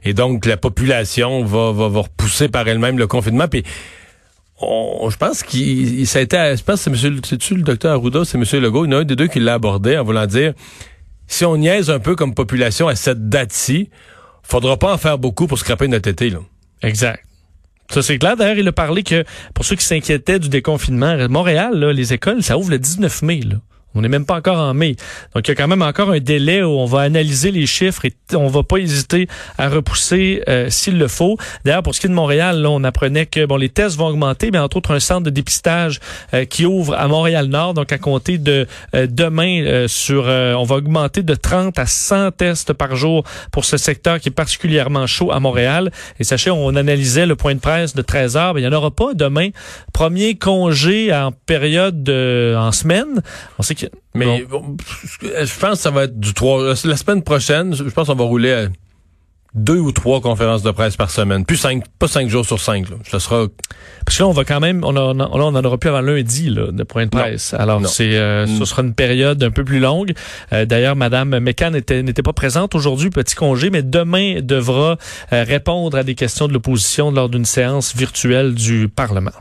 Et 0.03 0.13
donc, 0.13 0.45
la 0.47 0.57
population 0.57 1.43
va, 1.45 1.71
va, 1.71 1.89
va 1.89 1.99
repousser 2.01 2.47
par 2.49 2.67
elle-même 2.67 2.97
le 2.97 3.05
confinement. 3.07 3.47
Puis, 3.47 3.63
on- 4.59 5.09
je 5.11 5.17
pense 5.17 5.43
qu'il 5.43 5.99
il- 5.99 6.07
ça 6.07 6.19
a 6.19 6.21
été, 6.23 6.37
je 6.57 6.63
pense 6.63 6.75
que 6.77 6.81
c'est 6.85 6.89
monsieur, 6.89 7.15
c'est-tu 7.23 7.55
le 7.55 7.61
docteur 7.61 7.93
Arruda, 7.93 8.25
c'est 8.25 8.37
monsieur 8.37 8.59
Legault, 8.59 8.85
il 8.85 8.91
y 8.91 8.95
en 8.95 8.97
a 8.97 9.01
un 9.01 9.05
des 9.05 9.15
deux 9.15 9.27
qui 9.27 9.39
l'a 9.39 9.53
abordé 9.55 9.97
en 9.97 10.03
voulant 10.03 10.25
dire, 10.25 10.53
si 11.27 11.45
on 11.45 11.57
niaise 11.57 11.89
un 11.89 11.99
peu 11.99 12.15
comme 12.15 12.33
population 12.33 12.87
à 12.87 12.95
cette 12.95 13.29
date-ci, 13.29 13.89
faudra 14.43 14.77
pas 14.77 14.93
en 14.93 14.97
faire 14.97 15.17
beaucoup 15.17 15.45
pour 15.47 15.57
scraper 15.59 15.87
notre 15.87 16.09
été, 16.09 16.29
là. 16.29 16.39
Exact. 16.81 17.21
Ça, 17.89 18.01
c'est 18.01 18.18
clair. 18.18 18.36
D'ailleurs, 18.36 18.58
il 18.58 18.68
a 18.68 18.72
parlé 18.72 19.04
que 19.04 19.24
pour 19.54 19.63
ceux 19.65 19.75
qui 19.75 19.86
s'inquiétaient 19.86 20.39
du 20.39 20.50
déconfinement, 20.50 21.15
Montréal, 21.30 21.84
les 21.92 22.13
écoles, 22.13 22.44
ça 22.44 22.58
ouvre 22.58 22.72
le 22.72 22.80
19 22.80 23.22
mai. 23.22 23.42
Là. 23.42 23.56
On 23.95 24.01
n'est 24.01 24.09
même 24.09 24.25
pas 24.25 24.35
encore 24.35 24.57
en 24.57 24.73
mai. 24.73 24.95
Donc, 25.33 25.47
il 25.47 25.49
y 25.49 25.53
a 25.53 25.55
quand 25.55 25.67
même 25.67 25.81
encore 25.81 26.09
un 26.11 26.19
délai 26.19 26.61
où 26.63 26.69
on 26.69 26.85
va 26.85 27.01
analyser 27.01 27.51
les 27.51 27.65
chiffres 27.65 28.05
et 28.05 28.13
on 28.33 28.47
va 28.47 28.61
pas 28.63 28.77
hésiter 28.77 29.27
à 29.57 29.69
repousser 29.69 30.43
euh, 30.49 30.69
s'il 30.69 30.97
le 30.97 31.07
faut. 31.07 31.37
D'ailleurs, 31.63 31.83
pour 31.83 31.95
ce 31.95 32.01
qui 32.01 32.07
est 32.07 32.09
de 32.09 32.15
Montréal, 32.15 32.61
là, 32.61 32.69
on 32.69 32.83
apprenait 32.83 33.25
que 33.25 33.45
bon, 33.45 33.55
les 33.57 33.69
tests 33.69 33.97
vont 33.97 34.07
augmenter, 34.07 34.51
mais 34.51 34.59
entre 34.59 34.77
autres 34.77 34.91
un 34.93 34.99
centre 34.99 35.23
de 35.23 35.29
dépistage 35.29 35.99
euh, 36.33 36.45
qui 36.45 36.65
ouvre 36.65 36.93
à 36.95 37.07
Montréal-Nord. 37.07 37.73
Donc, 37.73 37.91
à 37.91 37.97
compter 37.97 38.37
de 38.37 38.67
euh, 38.95 39.07
demain, 39.09 39.63
euh, 39.63 39.87
sur, 39.87 40.25
euh, 40.27 40.53
on 40.55 40.63
va 40.63 40.75
augmenter 40.75 41.23
de 41.23 41.33
30 41.35 41.79
à 41.79 41.85
100 41.85 42.31
tests 42.31 42.73
par 42.73 42.95
jour 42.95 43.23
pour 43.51 43.63
ce 43.65 43.77
secteur 43.77 44.19
qui 44.19 44.29
est 44.29 44.31
particulièrement 44.33 45.07
chaud 45.07 45.31
à 45.31 45.39
Montréal. 45.39 45.91
Et 46.19 46.23
sachez, 46.23 46.51
on 46.51 46.75
analysait 46.75 47.25
le 47.25 47.35
point 47.35 47.55
de 47.55 47.59
presse 47.59 47.95
de 47.95 48.01
13 48.01 48.35
heures. 48.37 48.57
Il 48.59 48.61
n'y 48.61 48.67
en 48.67 48.73
aura 48.73 48.91
pas 48.91 49.13
demain. 49.13 49.49
Premier 49.93 50.35
congé 50.35 51.13
en 51.13 51.31
période 51.31 52.03
de- 52.03 52.55
en 52.57 52.71
semaine. 52.71 53.21
On 53.59 53.63
sait 53.63 53.75
Mais 54.13 54.44
bon, 54.50 54.77
je 55.22 55.60
pense 55.60 55.72
que 55.72 55.75
ça 55.77 55.92
va 55.92 56.04
être 56.06 56.20
du 56.20 56.34
3. 56.34 56.74
La 56.86 56.98
semaine 56.98 57.22
prochaine, 57.24 57.74
je 57.75 57.84
pense 57.84 58.08
qu'on 58.08 58.15
va 58.15 58.24
rouler 58.24 58.54
à 58.54 58.68
deux 59.58 59.77
ou 59.80 59.94
trois 59.94 60.20
conférences 60.20 60.63
de 60.63 60.72
presse 60.72 60.98
par 60.98 61.10
semaine. 61.10 61.46
Plus 61.46 61.56
cinq, 61.56 61.86
pas 61.98 62.10
cinq 62.10 62.27
jours 62.27 62.46
sur 62.46 62.60
cinq. 62.60 62.89
Là. 62.89 62.98
Ça 63.10 63.22
sera 63.22 63.46
Parce 64.06 64.18
que 64.18 64.24
là, 64.24 64.27
on 64.27 64.34
va 64.34 64.44
quand 64.44 64.60
même, 64.60 64.84
on, 64.84 64.94
a, 64.98 65.00
on, 65.00 65.12
a- 65.18 65.24
là, 65.24 65.30
on 65.32 65.56
en 65.56 65.63
aura 65.63 65.77
plus 65.77 65.89
avant 65.89 66.01
lundi 66.01 66.50
là, 66.50 66.74
de 66.74 66.84
point 66.84 67.06
de 67.06 67.10
presse. 67.10 67.54
Alors, 67.54 67.80
c'est, 67.88 68.18
euh, 68.18 68.46
Mm. 68.48 68.60
ce 68.60 68.65
sera 68.65 68.82
une 68.82 68.94
période 68.94 69.42
un 69.42 69.51
peu 69.51 69.63
plus 69.63 69.80
longue. 69.80 70.12
Euh, 70.51 70.65
D'ailleurs, 70.65 70.98
Madame 70.98 71.39
McCann 71.39 71.72
n'était 71.72 72.04
n'était 72.04 72.22
pas 72.22 72.34
présente 72.34 72.75
aujourd'hui, 72.75 73.10
petit 73.12 73.36
congé, 73.36 73.70
mais 73.70 73.82
demain 73.82 74.42
devra 74.42 74.98
euh, 75.32 75.44
répondre 75.48 75.98
à 75.98 76.04
des 76.04 76.15
questions 76.15 76.50
de 76.50 76.54
l'opposition 76.54 77.10
lors 77.12 77.30
d'une 77.30 77.46
séance 77.46 77.96
virtuelle 77.96 78.56
du 78.56 78.89
Parlement. 78.89 79.32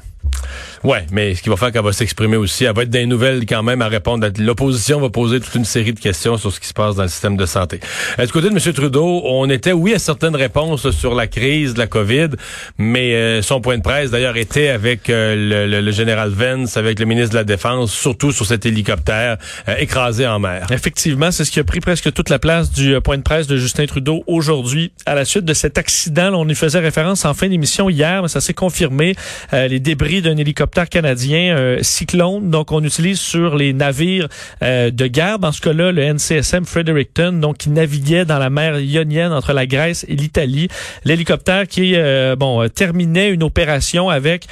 Ouais, 0.85 1.07
mais 1.11 1.35
ce 1.35 1.41
qui 1.41 1.49
va 1.49 1.57
faire 1.57 1.73
qu'elle 1.73 1.83
va 1.83 1.95
s'exprimer 1.95 2.37
aussi, 2.37 2.67
elle 2.67 2.75
va 2.75 2.83
être 2.83 2.91
des 2.91 3.07
nouvelles 3.07 3.47
quand 3.47 3.62
même 3.62 3.81
à 3.81 3.88
répondre. 3.88 4.29
L'opposition 4.38 5.00
va 5.00 5.09
poser 5.09 5.41
toute 5.41 5.55
une 5.55 5.64
série 5.64 5.95
de 5.95 5.99
questions 5.99 6.37
sur 6.37 6.53
ce 6.53 6.61
qui 6.61 6.69
se 6.69 6.75
passe 6.75 6.95
dans 6.95 7.05
le 7.05 7.09
système 7.09 7.38
de 7.38 7.47
santé. 7.47 7.81
Euh, 8.19 8.26
du 8.26 8.33
côté 8.33 8.50
de 8.50 8.55
M. 8.55 8.73
Trudeau, 8.75 9.23
on 9.25 9.49
était, 9.49 9.73
oui, 9.73 9.95
à 9.95 9.99
certaines 9.99 10.37
réponses 10.37 10.91
sur 10.91 11.14
la 11.14 11.26
crise 11.26 11.73
de 11.73 11.79
la 11.79 11.87
COVID, 11.87 12.29
mais 12.76 13.14
euh, 13.14 13.41
son 13.41 13.62
point 13.62 13.79
de 13.79 13.83
presse, 13.83 14.11
d'ailleurs, 14.11 14.37
était 14.37 14.69
avec 14.69 15.09
euh, 15.09 15.81
le, 15.81 15.91
général 15.91 16.29
Vance, 16.29 16.76
avec 16.76 16.99
le 16.99 17.07
ministre 17.07 17.31
de 17.31 17.37
la 17.37 17.45
Défense, 17.45 17.91
surtout 17.91 18.31
sur 18.31 18.45
cet 18.45 18.67
hélicoptère 18.67 19.38
euh, 19.71 19.76
écrasé 19.79 20.26
en 20.26 20.38
mer. 20.38 20.67
Effectivement, 20.71 21.31
c'est 21.31 21.47
ce 21.47 21.50
qui 21.50 21.61
a 21.61 21.64
pris 21.64 21.81
presque 21.81 22.12
toute 22.12 22.29
la 22.29 22.38
place 22.38 22.71
du 22.71 23.00
point 23.00 23.17
de 23.17 23.23
presse 23.23 23.47
de 23.47 23.57
Justin 23.57 23.87
Trudeau 23.87 24.23
aujourd'hui 24.26 24.93
à 25.07 25.14
la 25.14 25.25
suite 25.25 25.47
de 25.47 25.55
cet 25.55 25.79
accident. 25.79 26.35
On 26.35 26.47
y 26.47 26.55
faisait 26.55 26.81
référence 26.81 27.25
en 27.25 27.33
fin 27.33 27.49
d'émission 27.49 27.88
hier, 27.88 28.21
mais 28.21 28.29
ça 28.29 28.43
s'est 28.43 28.53
confirmé. 28.53 29.17
Les 29.53 29.81
débris 29.81 30.21
d'un 30.21 30.37
hélicoptère 30.37 30.74
canadien 30.83 31.57
euh, 31.57 31.78
Cyclone, 31.83 32.50
donc 32.50 32.73
on 32.73 32.83
utilise 32.83 33.21
sur 33.21 33.57
les 33.57 33.73
navires 33.73 34.28
euh, 34.62 34.90
de 34.90 35.07
guerre. 35.07 35.38
Dans 35.38 35.52
ce 35.52 35.61
cas-là, 35.61 35.93
le 35.93 36.02
NCSM 36.02 36.64
Fredericton, 36.64 37.33
donc 37.33 37.59
qui 37.59 37.71
naviguait 37.71 38.25
dans 38.25 38.38
la 38.38 38.50
mer 38.50 38.78
Ionienne 38.81 39.33
entre 39.33 39.52
la 39.52 39.66
Grèce 39.66 40.04
et 40.09 40.16
l'Italie. 40.16 40.69
L'hélicoptère 41.04 41.66
qui 41.66 41.95
euh, 41.95 42.37
bon 42.37 42.62
euh, 42.62 42.69
terminait 42.69 43.31
une 43.31 43.43
opération 43.43 44.11
avec 44.11 44.47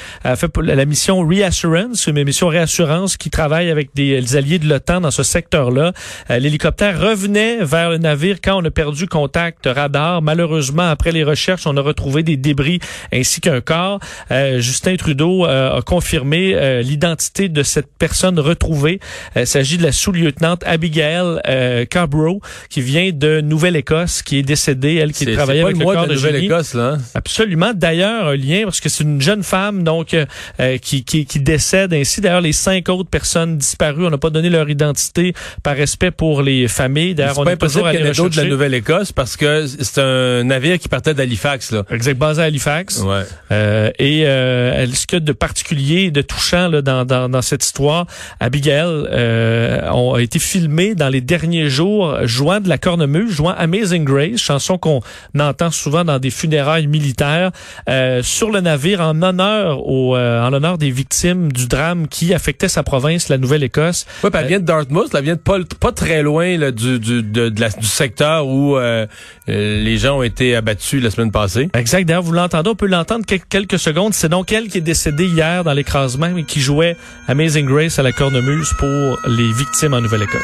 pour 0.52 0.62
la 0.62 0.84
mission 0.84 1.20
Reassurance, 1.26 2.06
une 2.06 2.24
mission 2.24 2.48
réassurance 2.48 3.16
qui 3.16 3.30
travaille 3.30 3.70
avec 3.70 3.90
des, 3.94 4.20
des 4.20 4.36
alliés 4.36 4.58
de 4.58 4.68
l'OTAN 4.68 5.00
dans 5.00 5.10
ce 5.10 5.22
secteur-là. 5.22 5.92
Euh, 6.30 6.38
L'hélicoptère 6.38 7.00
revenait 7.00 7.64
vers 7.64 7.90
le 7.90 7.98
navire 7.98 8.36
quand 8.42 8.62
on 8.62 8.64
a 8.64 8.70
perdu 8.70 9.06
contact 9.06 9.66
radar. 9.66 10.22
Malheureusement, 10.22 10.88
après 10.88 11.12
les 11.12 11.24
recherches, 11.24 11.66
on 11.66 11.76
a 11.76 11.80
retrouvé 11.80 12.22
des 12.22 12.36
débris 12.36 12.80
ainsi 13.12 13.40
qu'un 13.40 13.60
corps. 13.60 14.00
Euh, 14.30 14.60
Justin 14.60 14.96
Trudeau 14.96 15.46
euh, 15.46 15.78
a 15.78 15.82
confirmé 15.82 16.11
euh, 16.20 16.82
l'identité 16.82 17.48
de 17.48 17.62
cette 17.62 17.88
personne 17.98 18.38
retrouvée. 18.38 19.00
Euh, 19.36 19.40
il 19.40 19.46
s'agit 19.46 19.78
de 19.78 19.82
la 19.82 19.92
sous-lieutenante 19.92 20.62
Abigail 20.66 21.40
euh, 21.48 21.84
qui 22.68 22.80
vient 22.80 23.10
de 23.12 23.40
Nouvelle-Écosse, 23.40 24.22
qui 24.22 24.38
est 24.38 24.42
décédée, 24.42 24.96
elle 24.96 25.12
qui 25.12 25.26
travaillait 25.26 25.62
avec 25.62 25.76
le 25.78 25.84
corps 25.84 26.04
de 26.04 26.10
de. 26.10 26.14
Nouvelle-Écosse, 26.14 26.74
là. 26.74 26.94
hein? 26.94 26.98
Absolument. 27.14 27.72
D'ailleurs, 27.74 28.28
un 28.28 28.36
lien 28.36 28.62
parce 28.64 28.80
que 28.80 28.88
c'est 28.88 29.04
une 29.04 29.20
jeune 29.20 29.42
femme 29.42 29.82
donc 29.82 30.14
euh, 30.14 30.78
qui, 30.78 31.04
qui, 31.04 31.24
qui 31.26 31.40
décède 31.40 31.92
ainsi. 31.94 32.20
D'ailleurs, 32.20 32.40
les 32.40 32.52
cinq 32.52 32.88
autres 32.88 33.08
personnes 33.10 33.56
disparues, 33.58 34.06
on 34.06 34.10
n'a 34.10 34.18
pas 34.18 34.30
donné 34.30 34.50
leur 34.50 34.68
identité 34.68 35.34
par 35.62 35.76
respect 35.76 36.10
pour 36.10 36.42
les 36.42 36.68
familles. 36.68 37.14
D'ailleurs, 37.14 37.38
on 37.38 37.44
pas 37.44 37.52
est 37.52 37.56
toujours 37.56 37.84
d'autres 38.14 38.36
de 38.36 38.42
la. 38.42 38.48
Nouvelle-Écosse 38.48 39.12
parce 39.12 39.36
que 39.36 39.66
c'est 39.66 40.00
un 40.00 40.44
navire 40.44 40.78
qui 40.78 40.88
partait 40.88 41.14
d'Halifax, 41.14 41.72
là. 41.72 41.84
Exact, 41.90 42.18
basé 42.18 42.42
à 42.42 42.44
Halifax. 42.46 43.00
Ouais. 43.00 43.22
Euh, 43.50 43.90
et 43.98 44.22
euh, 44.26 44.72
elle- 44.76 44.94
ce 45.58 45.64
qu'il 45.64 45.80
y 45.80 46.01
de 46.10 46.22
touchant 46.22 46.68
là, 46.68 46.82
dans, 46.82 47.04
dans, 47.04 47.28
dans 47.28 47.42
cette 47.42 47.64
histoire, 47.64 48.06
Abigail 48.40 48.86
euh, 48.86 49.80
a 49.90 50.18
été 50.18 50.38
filmée 50.38 50.94
dans 50.94 51.08
les 51.08 51.20
derniers 51.20 51.68
jours 51.70 52.16
jouant 52.24 52.60
de 52.60 52.68
la 52.68 52.78
cornemuse, 52.78 53.30
jouant 53.32 53.54
Amazing 53.56 54.04
Grace, 54.04 54.38
chanson 54.38 54.78
qu'on 54.78 55.00
entend 55.38 55.70
souvent 55.70 56.04
dans 56.04 56.18
des 56.18 56.30
funérailles 56.30 56.86
militaires, 56.86 57.52
euh, 57.88 58.22
sur 58.22 58.50
le 58.50 58.60
navire 58.60 59.00
en 59.00 59.20
honneur 59.22 59.86
au, 59.86 60.16
euh, 60.16 60.42
en 60.42 60.52
honneur 60.52 60.78
des 60.78 60.90
victimes 60.90 61.52
du 61.52 61.66
drame 61.68 62.08
qui 62.08 62.34
affectait 62.34 62.68
sa 62.68 62.82
province, 62.82 63.28
la 63.28 63.38
Nouvelle-Écosse. 63.38 64.06
Puis 64.20 64.30
elle 64.42 64.48
vient 64.48 64.60
de 64.60 64.64
Dartmouth, 64.64 65.14
elle 65.14 65.24
vient 65.24 65.34
de 65.34 65.40
pas, 65.40 65.58
pas 65.80 65.92
très 65.92 66.22
loin 66.22 66.56
là, 66.58 66.70
du, 66.70 66.98
du, 66.98 67.22
de, 67.22 67.48
de 67.48 67.60
la- 67.60 67.68
du 67.70 67.86
secteur 67.86 68.46
où 68.46 68.76
euh, 68.76 69.06
euh, 69.48 69.82
les 69.82 69.98
gens 69.98 70.18
ont 70.18 70.22
été 70.22 70.54
abattus 70.56 71.02
la 71.02 71.10
semaine 71.10 71.30
passée. 71.30 71.68
Exact. 71.74 72.04
D'ailleurs, 72.06 72.22
vous 72.22 72.32
l'entendez, 72.32 72.70
on 72.70 72.74
peut 72.74 72.86
l'entendre 72.86 73.24
quel- 73.26 73.40
quelques 73.44 73.78
secondes. 73.78 74.14
C'est 74.14 74.28
donc 74.28 74.52
elle 74.52 74.68
qui 74.68 74.78
est 74.78 74.82
décédée 74.82 75.26
hier 75.26 75.64
dans 75.64 75.72
d'écrasement, 75.82 76.30
mais 76.32 76.44
qui 76.44 76.60
jouait 76.60 76.96
Amazing 77.26 77.66
Grace 77.66 77.98
à 77.98 78.02
la 78.02 78.12
cornemuse 78.12 78.72
pour 78.78 79.18
les 79.26 79.52
victimes 79.52 79.94
en 79.94 80.00
Nouvelle-Écosse. 80.00 80.40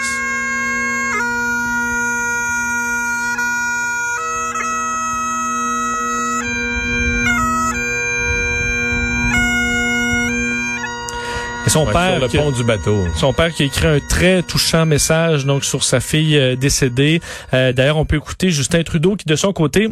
Et 11.67 11.71
son 11.71 11.87
père, 11.87 12.19
du 12.29 12.65
bateau. 12.65 13.07
Son 13.15 13.33
père 13.33 13.53
qui 13.53 13.63
a 13.63 13.67
écrit 13.67 13.87
un 13.87 14.01
très 14.01 14.43
touchant 14.43 14.87
message 14.87 15.45
donc 15.45 15.65
sur 15.65 15.85
sa 15.85 16.01
fille 16.01 16.37
euh, 16.37 16.57
décédée. 16.57 17.21
Euh, 17.53 17.73
d'ailleurs, 17.73 17.99
on 17.99 18.07
peut 18.07 18.17
écouter 18.17 18.51
Justin 18.51 18.83
Trudeau 18.83 19.17
qui 19.17 19.27
de 19.27 19.37
son 19.37 19.53
côté 19.53 19.91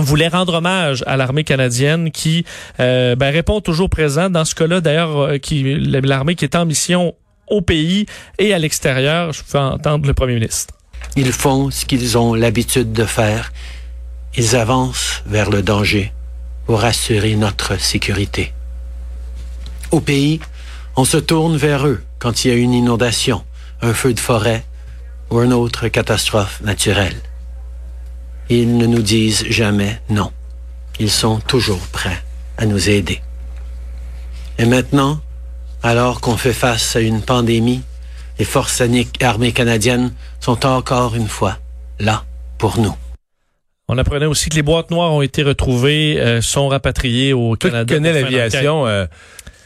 voulait 0.00 0.28
rendre 0.28 0.54
hommage 0.54 1.04
à 1.06 1.16
l'armée 1.16 1.44
canadienne 1.44 2.10
qui 2.10 2.44
euh, 2.80 3.14
ben, 3.16 3.30
répond 3.30 3.60
toujours 3.60 3.90
présent. 3.90 4.30
Dans 4.30 4.44
ce 4.44 4.54
cas-là, 4.54 4.80
d'ailleurs, 4.80 5.18
euh, 5.18 5.38
qui 5.38 5.76
l'armée 5.78 6.34
qui 6.34 6.44
est 6.44 6.56
en 6.56 6.66
mission 6.66 7.14
au 7.48 7.60
pays 7.60 8.06
et 8.38 8.54
à 8.54 8.58
l'extérieur. 8.58 9.32
Je 9.32 9.42
peux 9.42 9.58
entendre 9.58 10.06
le 10.06 10.14
premier 10.14 10.34
ministre. 10.34 10.74
Ils 11.16 11.32
font 11.32 11.70
ce 11.70 11.84
qu'ils 11.84 12.18
ont 12.18 12.34
l'habitude 12.34 12.92
de 12.92 13.04
faire. 13.04 13.52
Ils 14.36 14.56
avancent 14.56 15.22
vers 15.26 15.50
le 15.50 15.62
danger 15.62 16.12
pour 16.66 16.84
assurer 16.84 17.36
notre 17.36 17.78
sécurité. 17.78 18.52
Au 19.90 20.00
pays, 20.00 20.40
on 20.96 21.04
se 21.04 21.18
tourne 21.18 21.56
vers 21.56 21.86
eux 21.86 22.02
quand 22.18 22.44
il 22.44 22.48
y 22.48 22.50
a 22.50 22.56
une 22.56 22.72
inondation, 22.72 23.44
un 23.82 23.94
feu 23.94 24.14
de 24.14 24.20
forêt 24.20 24.64
ou 25.30 25.40
une 25.40 25.52
autre 25.52 25.88
catastrophe 25.88 26.60
naturelle. 26.62 27.16
Ils 28.48 28.76
ne 28.76 28.86
nous 28.86 29.02
disent 29.02 29.46
jamais 29.48 30.00
non. 30.10 30.30
Ils 31.00 31.10
sont 31.10 31.40
toujours 31.40 31.80
prêts 31.92 32.22
à 32.56 32.66
nous 32.66 32.88
aider. 32.88 33.20
Et 34.58 34.66
maintenant, 34.66 35.20
alors 35.82 36.20
qu'on 36.20 36.36
fait 36.36 36.52
face 36.52 36.96
à 36.96 37.00
une 37.00 37.22
pandémie, 37.22 37.82
les 38.38 38.44
forces 38.44 38.82
armées 39.20 39.52
canadiennes 39.52 40.12
sont 40.40 40.66
encore 40.66 41.14
une 41.14 41.28
fois 41.28 41.58
là 41.98 42.24
pour 42.58 42.78
nous. 42.78 42.94
On 43.88 43.98
apprenait 43.98 44.26
aussi 44.26 44.48
que 44.48 44.54
les 44.54 44.62
boîtes 44.62 44.90
noires 44.90 45.12
ont 45.12 45.20
été 45.20 45.42
retrouvées, 45.42 46.18
euh, 46.18 46.40
sont 46.40 46.68
rapatriées 46.68 47.32
au 47.34 47.54
Canada. 47.54 47.84
qui 47.84 47.94
connais 47.94 48.18
l'aviation, 48.18 48.86
euh, 48.86 49.06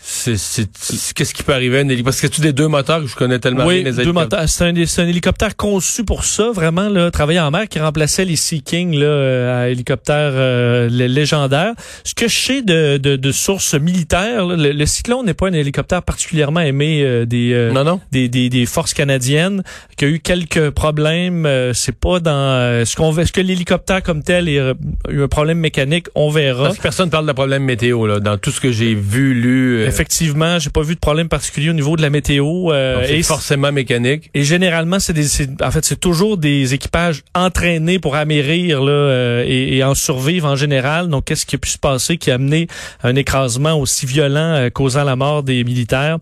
qu'est-ce 0.09 1.35
qui 1.35 1.43
peut 1.43 1.53
arriver 1.53 1.79
à 1.79 1.81
un 1.81 1.89
hélicoptère? 1.89 2.05
Parce 2.05 2.21
que 2.21 2.27
tu 2.29 2.41
des 2.41 2.53
deux 2.55 2.67
moteurs 2.69 3.03
que 3.03 3.07
je 3.07 3.15
connais 3.15 3.39
tellement 3.39 3.67
Oui, 3.67 3.83
bien 3.83 3.93
les 3.93 4.05
deux 4.05 4.13
moteurs. 4.13 4.49
C'est 4.49 4.65
un, 4.65 5.07
hélicoptère 5.07 5.55
conçu 5.57 6.05
pour 6.05 6.25
ça, 6.25 6.51
vraiment, 6.53 6.89
là, 6.89 7.11
travailler 7.11 7.41
en 7.41 7.51
mer, 7.51 7.69
qui 7.69 7.79
remplaçait 7.79 8.25
les 8.25 8.37
Sea 8.37 8.61
King, 8.63 8.95
là, 8.99 9.05
euh, 9.07 9.65
à 9.65 9.69
hélicoptères 9.69 10.33
euh, 10.35 10.89
lé- 10.89 11.09
légendaires. 11.09 11.73
Ce 12.05 12.15
que 12.15 12.27
je 12.29 12.37
sais 12.39 12.63
de, 12.63 12.97
de, 12.97 13.17
de 13.17 13.33
sources 13.33 13.75
militaires, 13.75 14.47
là, 14.47 14.57
le, 14.57 14.73
le 14.73 14.87
Cyclone 14.87 15.27
n'est 15.27 15.35
pas 15.35 15.49
un 15.49 15.53
hélicoptère 15.53 16.03
particulièrement 16.03 16.61
aimé 16.61 17.03
euh, 17.03 17.27
des, 17.27 17.53
euh, 17.53 17.71
Non, 17.73 17.85
non. 17.85 18.01
des, 18.11 18.29
des, 18.29 18.49
des 18.49 18.65
forces 18.67 18.95
canadiennes, 18.95 19.63
qui 19.97 20.05
a 20.07 20.09
eu 20.09 20.21
quelques 20.21 20.71
problèmes. 20.71 21.45
euh, 21.47 21.73
c'est 21.75 21.95
pas 21.99 22.21
dans 22.21 22.33
euh, 22.33 22.85
ce 22.85 22.97
qu'on 22.97 23.17
est-ce 23.19 23.33
que 23.33 23.41
l'hélicoptère 23.41 24.03
comme 24.03 24.23
tel 24.23 24.49
a 24.49 24.73
eu 25.11 25.23
un 25.23 25.29
problème 25.29 25.59
mécanique, 25.59 26.07
on 26.15 26.31
verra. 26.31 26.65
Parce 26.65 26.77
que 26.79 26.83
personne 26.83 27.11
parle 27.11 27.27
de 27.27 27.33
problème 27.33 27.65
météo, 27.65 28.07
là, 28.07 28.21
dans 28.21 28.39
tout 28.39 28.51
ce 28.51 28.61
que 28.61 28.71
j'ai 28.73 28.95
vu, 28.95 29.35
lu. 29.35 29.85
Euh, 29.99 30.03
Effectivement, 30.03 30.59
j'ai 30.59 30.71
pas 30.71 30.83
vu 30.83 30.95
de 30.95 31.01
problème 31.01 31.29
particulier 31.29 31.71
au 31.71 31.75
niveau 31.75 31.97
de 31.97 32.03
la 32.03 32.11
météo. 32.11 32.73
euh, 32.73 33.03
c'est 33.05 33.19
et 33.19 33.23
forcément 33.23 33.73
mécanique. 33.73 34.31
Et 34.35 34.45
généralement, 34.45 35.01
c'est 35.01 35.13
des, 35.13 35.27
en 35.63 35.71
fait, 35.71 35.85
c'est 35.85 35.99
toujours 35.99 36.37
des 36.39 36.73
équipages 36.75 37.23
entraînés 37.35 37.99
pour 37.99 38.15
amérir 38.17 38.81
là, 38.83 38.93
euh, 38.93 39.45
et, 39.47 39.77
et 39.77 39.85
en 39.85 39.95
survivre 39.95 40.47
en 40.49 40.57
général. 40.57 41.09
Donc, 41.09 41.25
qu'est-ce 41.25 41.47
qui 41.47 41.57
a 41.57 41.59
pu 41.59 41.69
se 41.69 41.79
passer 41.79 42.17
qui 42.17 42.31
a 42.31 42.35
amené 42.35 42.69
un 43.03 43.17
écrasement 43.17 43.75
aussi 43.75 44.07
violent 44.07 44.55
euh, 44.55 44.71
causant 44.71 45.05
la 45.05 45.17
mort 45.17 45.43
des 45.43 45.65
militaires? 45.65 46.19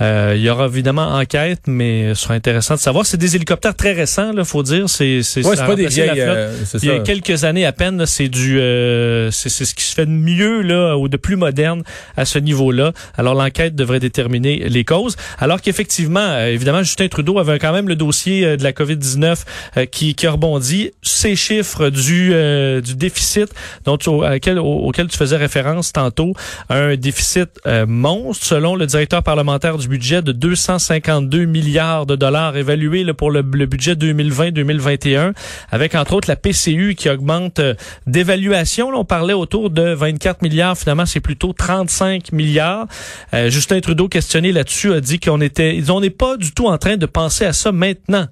Euh, 0.00 0.34
Il 0.36 0.42
y 0.42 0.50
aura 0.50 0.66
évidemment 0.66 1.08
enquête, 1.14 1.60
mais 1.66 2.14
ce 2.14 2.22
sera 2.22 2.34
intéressant 2.34 2.74
de 2.74 2.80
savoir. 2.80 3.06
C'est 3.06 3.16
des 3.16 3.36
hélicoptères 3.36 3.74
très 3.76 3.92
récents, 3.92 4.32
là, 4.32 4.44
faut 4.44 4.62
dire. 4.62 4.88
C'est 4.90 5.22
c'est 5.22 5.46
Ouais, 5.46 5.56
pas 5.56 5.76
des 5.76 5.86
vieilles. 5.86 6.10
euh, 6.20 6.52
Il 6.82 6.88
y 6.88 6.90
a 6.90 6.98
quelques 7.00 7.44
années 7.44 7.64
à 7.66 7.72
peine, 7.72 7.96
là, 7.98 8.06
c'est 8.06 8.28
du, 8.28 8.58
euh, 8.60 9.30
c'est 9.30 9.48
c'est 9.48 9.64
ce 9.64 9.74
qui 9.74 9.84
se 9.84 9.94
fait 9.94 10.06
de 10.06 10.10
mieux 10.10 10.62
là 10.62 10.96
ou 10.98 11.08
de 11.08 11.16
plus 11.16 11.36
moderne 11.36 11.82
à 12.16 12.24
ce 12.24 12.38
niveau-là. 12.38 12.92
Alors 13.20 13.34
l'enquête 13.34 13.74
devrait 13.74 14.00
déterminer 14.00 14.64
les 14.70 14.82
causes. 14.82 15.14
Alors 15.38 15.60
qu'effectivement, 15.60 16.20
euh, 16.20 16.46
évidemment, 16.46 16.82
Justin 16.82 17.08
Trudeau 17.08 17.38
avait 17.38 17.58
quand 17.58 17.72
même 17.72 17.86
le 17.86 17.94
dossier 17.94 18.46
euh, 18.46 18.56
de 18.56 18.62
la 18.64 18.72
COVID-19 18.72 19.42
euh, 19.76 19.84
qui, 19.84 20.14
qui 20.14 20.26
a 20.26 20.30
rebondi. 20.32 20.90
Ces 21.02 21.36
chiffres 21.36 21.90
du 21.90 22.30
euh, 22.32 22.80
du 22.80 22.94
déficit 22.94 23.48
dont 23.84 23.98
auquel, 24.06 24.58
au- 24.58 24.64
auquel 24.88 25.08
tu 25.08 25.18
faisais 25.18 25.36
référence 25.36 25.92
tantôt, 25.92 26.32
un 26.70 26.96
déficit 26.96 27.50
euh, 27.66 27.84
monstre 27.86 28.46
selon 28.46 28.74
le 28.74 28.86
directeur 28.86 29.22
parlementaire 29.22 29.76
du 29.76 29.86
budget 29.86 30.22
de 30.22 30.32
252 30.32 31.44
milliards 31.44 32.06
de 32.06 32.16
dollars 32.16 32.56
évalué 32.56 33.04
là, 33.04 33.12
pour 33.12 33.30
le, 33.30 33.42
le 33.52 33.66
budget 33.66 33.96
2020-2021 33.96 35.32
avec 35.70 35.94
entre 35.94 36.14
autres 36.14 36.28
la 36.30 36.36
PCU 36.36 36.94
qui 36.96 37.10
augmente 37.10 37.60
d'évaluation. 38.06 38.88
On 38.94 39.04
parlait 39.04 39.34
autour 39.34 39.68
de 39.68 39.92
24 39.92 40.40
milliards. 40.42 40.78
Finalement, 40.78 41.04
c'est 41.06 41.20
plutôt 41.20 41.52
35 41.52 42.32
milliards. 42.32 42.86
Euh, 43.34 43.50
Justin 43.50 43.80
Trudeau, 43.80 44.08
questionné 44.08 44.52
là-dessus, 44.52 44.92
a 44.92 45.00
dit 45.00 45.18
qu'on 45.20 45.40
était, 45.40 45.80
on 45.90 46.00
n'est 46.00 46.10
pas 46.10 46.36
du 46.36 46.52
tout 46.52 46.66
en 46.66 46.78
train 46.78 46.96
de 46.96 47.06
penser 47.06 47.44
à 47.44 47.52
ça 47.52 47.72
maintenant. 47.72 48.26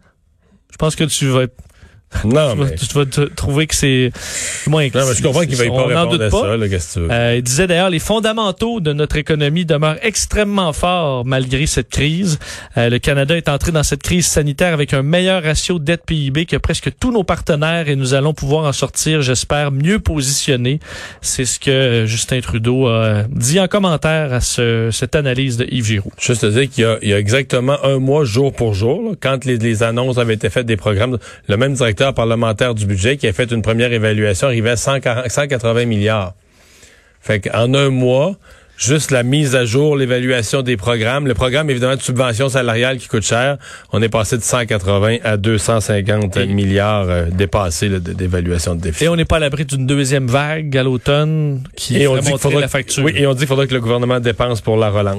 Je 0.71 0.77
pense 0.77 0.97
que 0.97 1.05
tu 1.05 1.27
vas, 1.27 1.47
Non, 2.25 2.53
tu 2.53 2.59
vas, 2.59 2.65
mais, 2.65 2.75
tu 2.75 2.95
vas 2.95 3.05
te 3.05 3.21
trouver 3.21 3.67
que 3.67 3.75
c'est 3.75 4.11
moins. 4.67 4.85
non, 4.87 5.07
mais 5.07 5.15
je 5.15 5.23
comprends 5.23 5.43
qu'il 5.43 5.57
va 5.57 5.65
y 5.67 5.69
pas 5.69 5.85
répondre 5.85 6.15
à 6.25 6.31
pas. 6.31 6.41
ça, 6.41 6.57
là, 6.57 6.69
qu'est-ce 6.69 6.95
que 6.95 7.01
tu 7.01 7.07
veux? 7.07 7.13
Euh, 7.13 7.35
il 7.37 7.43
disait 7.43 7.67
d'ailleurs 7.67 7.91
les 7.91 7.99
fondamentaux 7.99 8.81
de 8.81 8.93
notre 8.95 9.17
économie 9.17 9.65
demeurent 9.67 9.99
extrêmement 10.03 10.73
forts 10.73 11.25
malgré 11.27 11.67
cette 11.67 11.91
crise. 11.91 12.39
Euh, 12.79 12.89
le 12.89 12.99
Canada 12.99 13.37
est 13.37 13.49
entré 13.49 13.73
dans 13.73 13.83
cette 13.83 14.03
crise 14.03 14.27
sanitaire 14.27 14.73
avec 14.73 14.95
un 14.95 15.03
meilleur 15.03 15.43
ratio 15.43 15.79
dette 15.79 16.05
PIB 16.07 16.47
que 16.47 16.57
presque 16.57 16.91
tous 16.99 17.13
nos 17.13 17.25
partenaires 17.25 17.89
et 17.89 17.97
nous 17.97 18.15
allons 18.15 18.33
pouvoir 18.33 18.65
en 18.65 18.73
sortir, 18.73 19.21
j'espère, 19.21 19.71
mieux 19.71 19.99
positionnés. 19.99 20.81
C'est 21.21 21.45
ce 21.45 21.61
que 21.61 21.71
euh, 21.71 22.07
Justin 22.07 22.41
Trudeau 22.41 22.87
a 22.89 23.25
dit 23.31 23.61
en 23.61 23.69
commentaire 23.69 24.33
à 24.33 24.41
ce- 24.41 24.89
cette 24.93 25.15
analyse 25.15 25.57
de 25.59 25.67
Yves 25.71 25.85
Giroux. 25.87 26.13
Juste 26.19 26.41
te 26.41 26.47
dire 26.47 26.71
qu'il 26.71 26.85
y 26.85 26.87
a, 26.87 26.97
il 27.03 27.09
y 27.11 27.13
a 27.13 27.19
exactement 27.19 27.77
un 27.85 27.99
mois, 27.99 28.25
jour 28.25 28.53
pour 28.53 28.73
jour, 28.73 29.03
là, 29.03 29.11
quand 29.21 29.45
les, 29.45 29.59
les 29.59 29.83
annonces 29.83 30.17
avaient 30.19 30.35
été 30.35 30.49
faites 30.49 30.67
des 30.67 30.77
programmes, 30.77 31.19
le 31.49 31.57
même 31.59 31.75
directeur 31.75 31.98
parlementaire 32.15 32.75
du 32.75 32.87
budget 32.87 33.17
qui 33.17 33.27
a 33.27 33.33
fait 33.33 33.51
une 33.51 33.63
première 33.63 33.93
évaluation 33.93 34.47
arrivait 34.49 34.71
à 34.71 34.77
140 34.77 35.29
180 35.31 35.85
milliards. 35.87 36.35
Fait 37.21 37.41
qu'en 37.41 37.75
un 37.75 37.91
mois, 37.91 38.37
juste 38.77 39.11
la 39.11 39.25
mise 39.25 39.57
à 39.57 39.65
jour, 39.65 39.97
l'évaluation 39.97 40.63
des 40.63 40.77
programmes, 40.77 41.27
le 41.27 41.35
programme 41.35 41.69
évidemment 41.69 41.97
de 41.97 42.01
subvention 42.01 42.49
salariale 42.49 42.99
qui 42.99 43.09
coûte 43.09 43.25
cher, 43.25 43.59
on 43.93 44.01
est 44.01 44.09
passé 44.09 44.37
de 44.39 44.43
180 44.43 45.17
à 45.25 45.37
250 45.37 46.37
Et- 46.37 46.47
milliards 46.47 47.07
euh, 47.11 47.25
dépassés 47.31 47.89
d'évaluation 47.89 48.77
de 48.77 48.81
déficit. 48.81 49.03
Et 49.07 49.09
on 49.09 49.17
n'est 49.17 49.25
pas 49.25 49.37
à 49.37 49.41
l'abri 49.41 49.65
d'une 49.65 49.85
deuxième 49.87 50.29
vague 50.29 50.77
à 50.77 50.85
l'automne 50.85 51.65
qui 51.75 52.01
Et 52.01 52.07
on 52.07 52.15
dit 52.15 52.21
qu'il 52.23 52.31
monter 52.31 52.43
faudra 52.43 52.61
la 52.61 52.69
facture. 52.69 53.03
Oui, 53.05 53.13
et 53.17 53.27
on 53.27 53.33
dit 53.33 53.41
qu'il 53.41 53.49
faudra 53.49 53.67
que 53.67 53.75
le 53.75 53.81
gouvernement 53.81 54.21
dépense 54.21 54.61
pour 54.61 54.77
la 54.77 54.91
relance. 54.91 55.17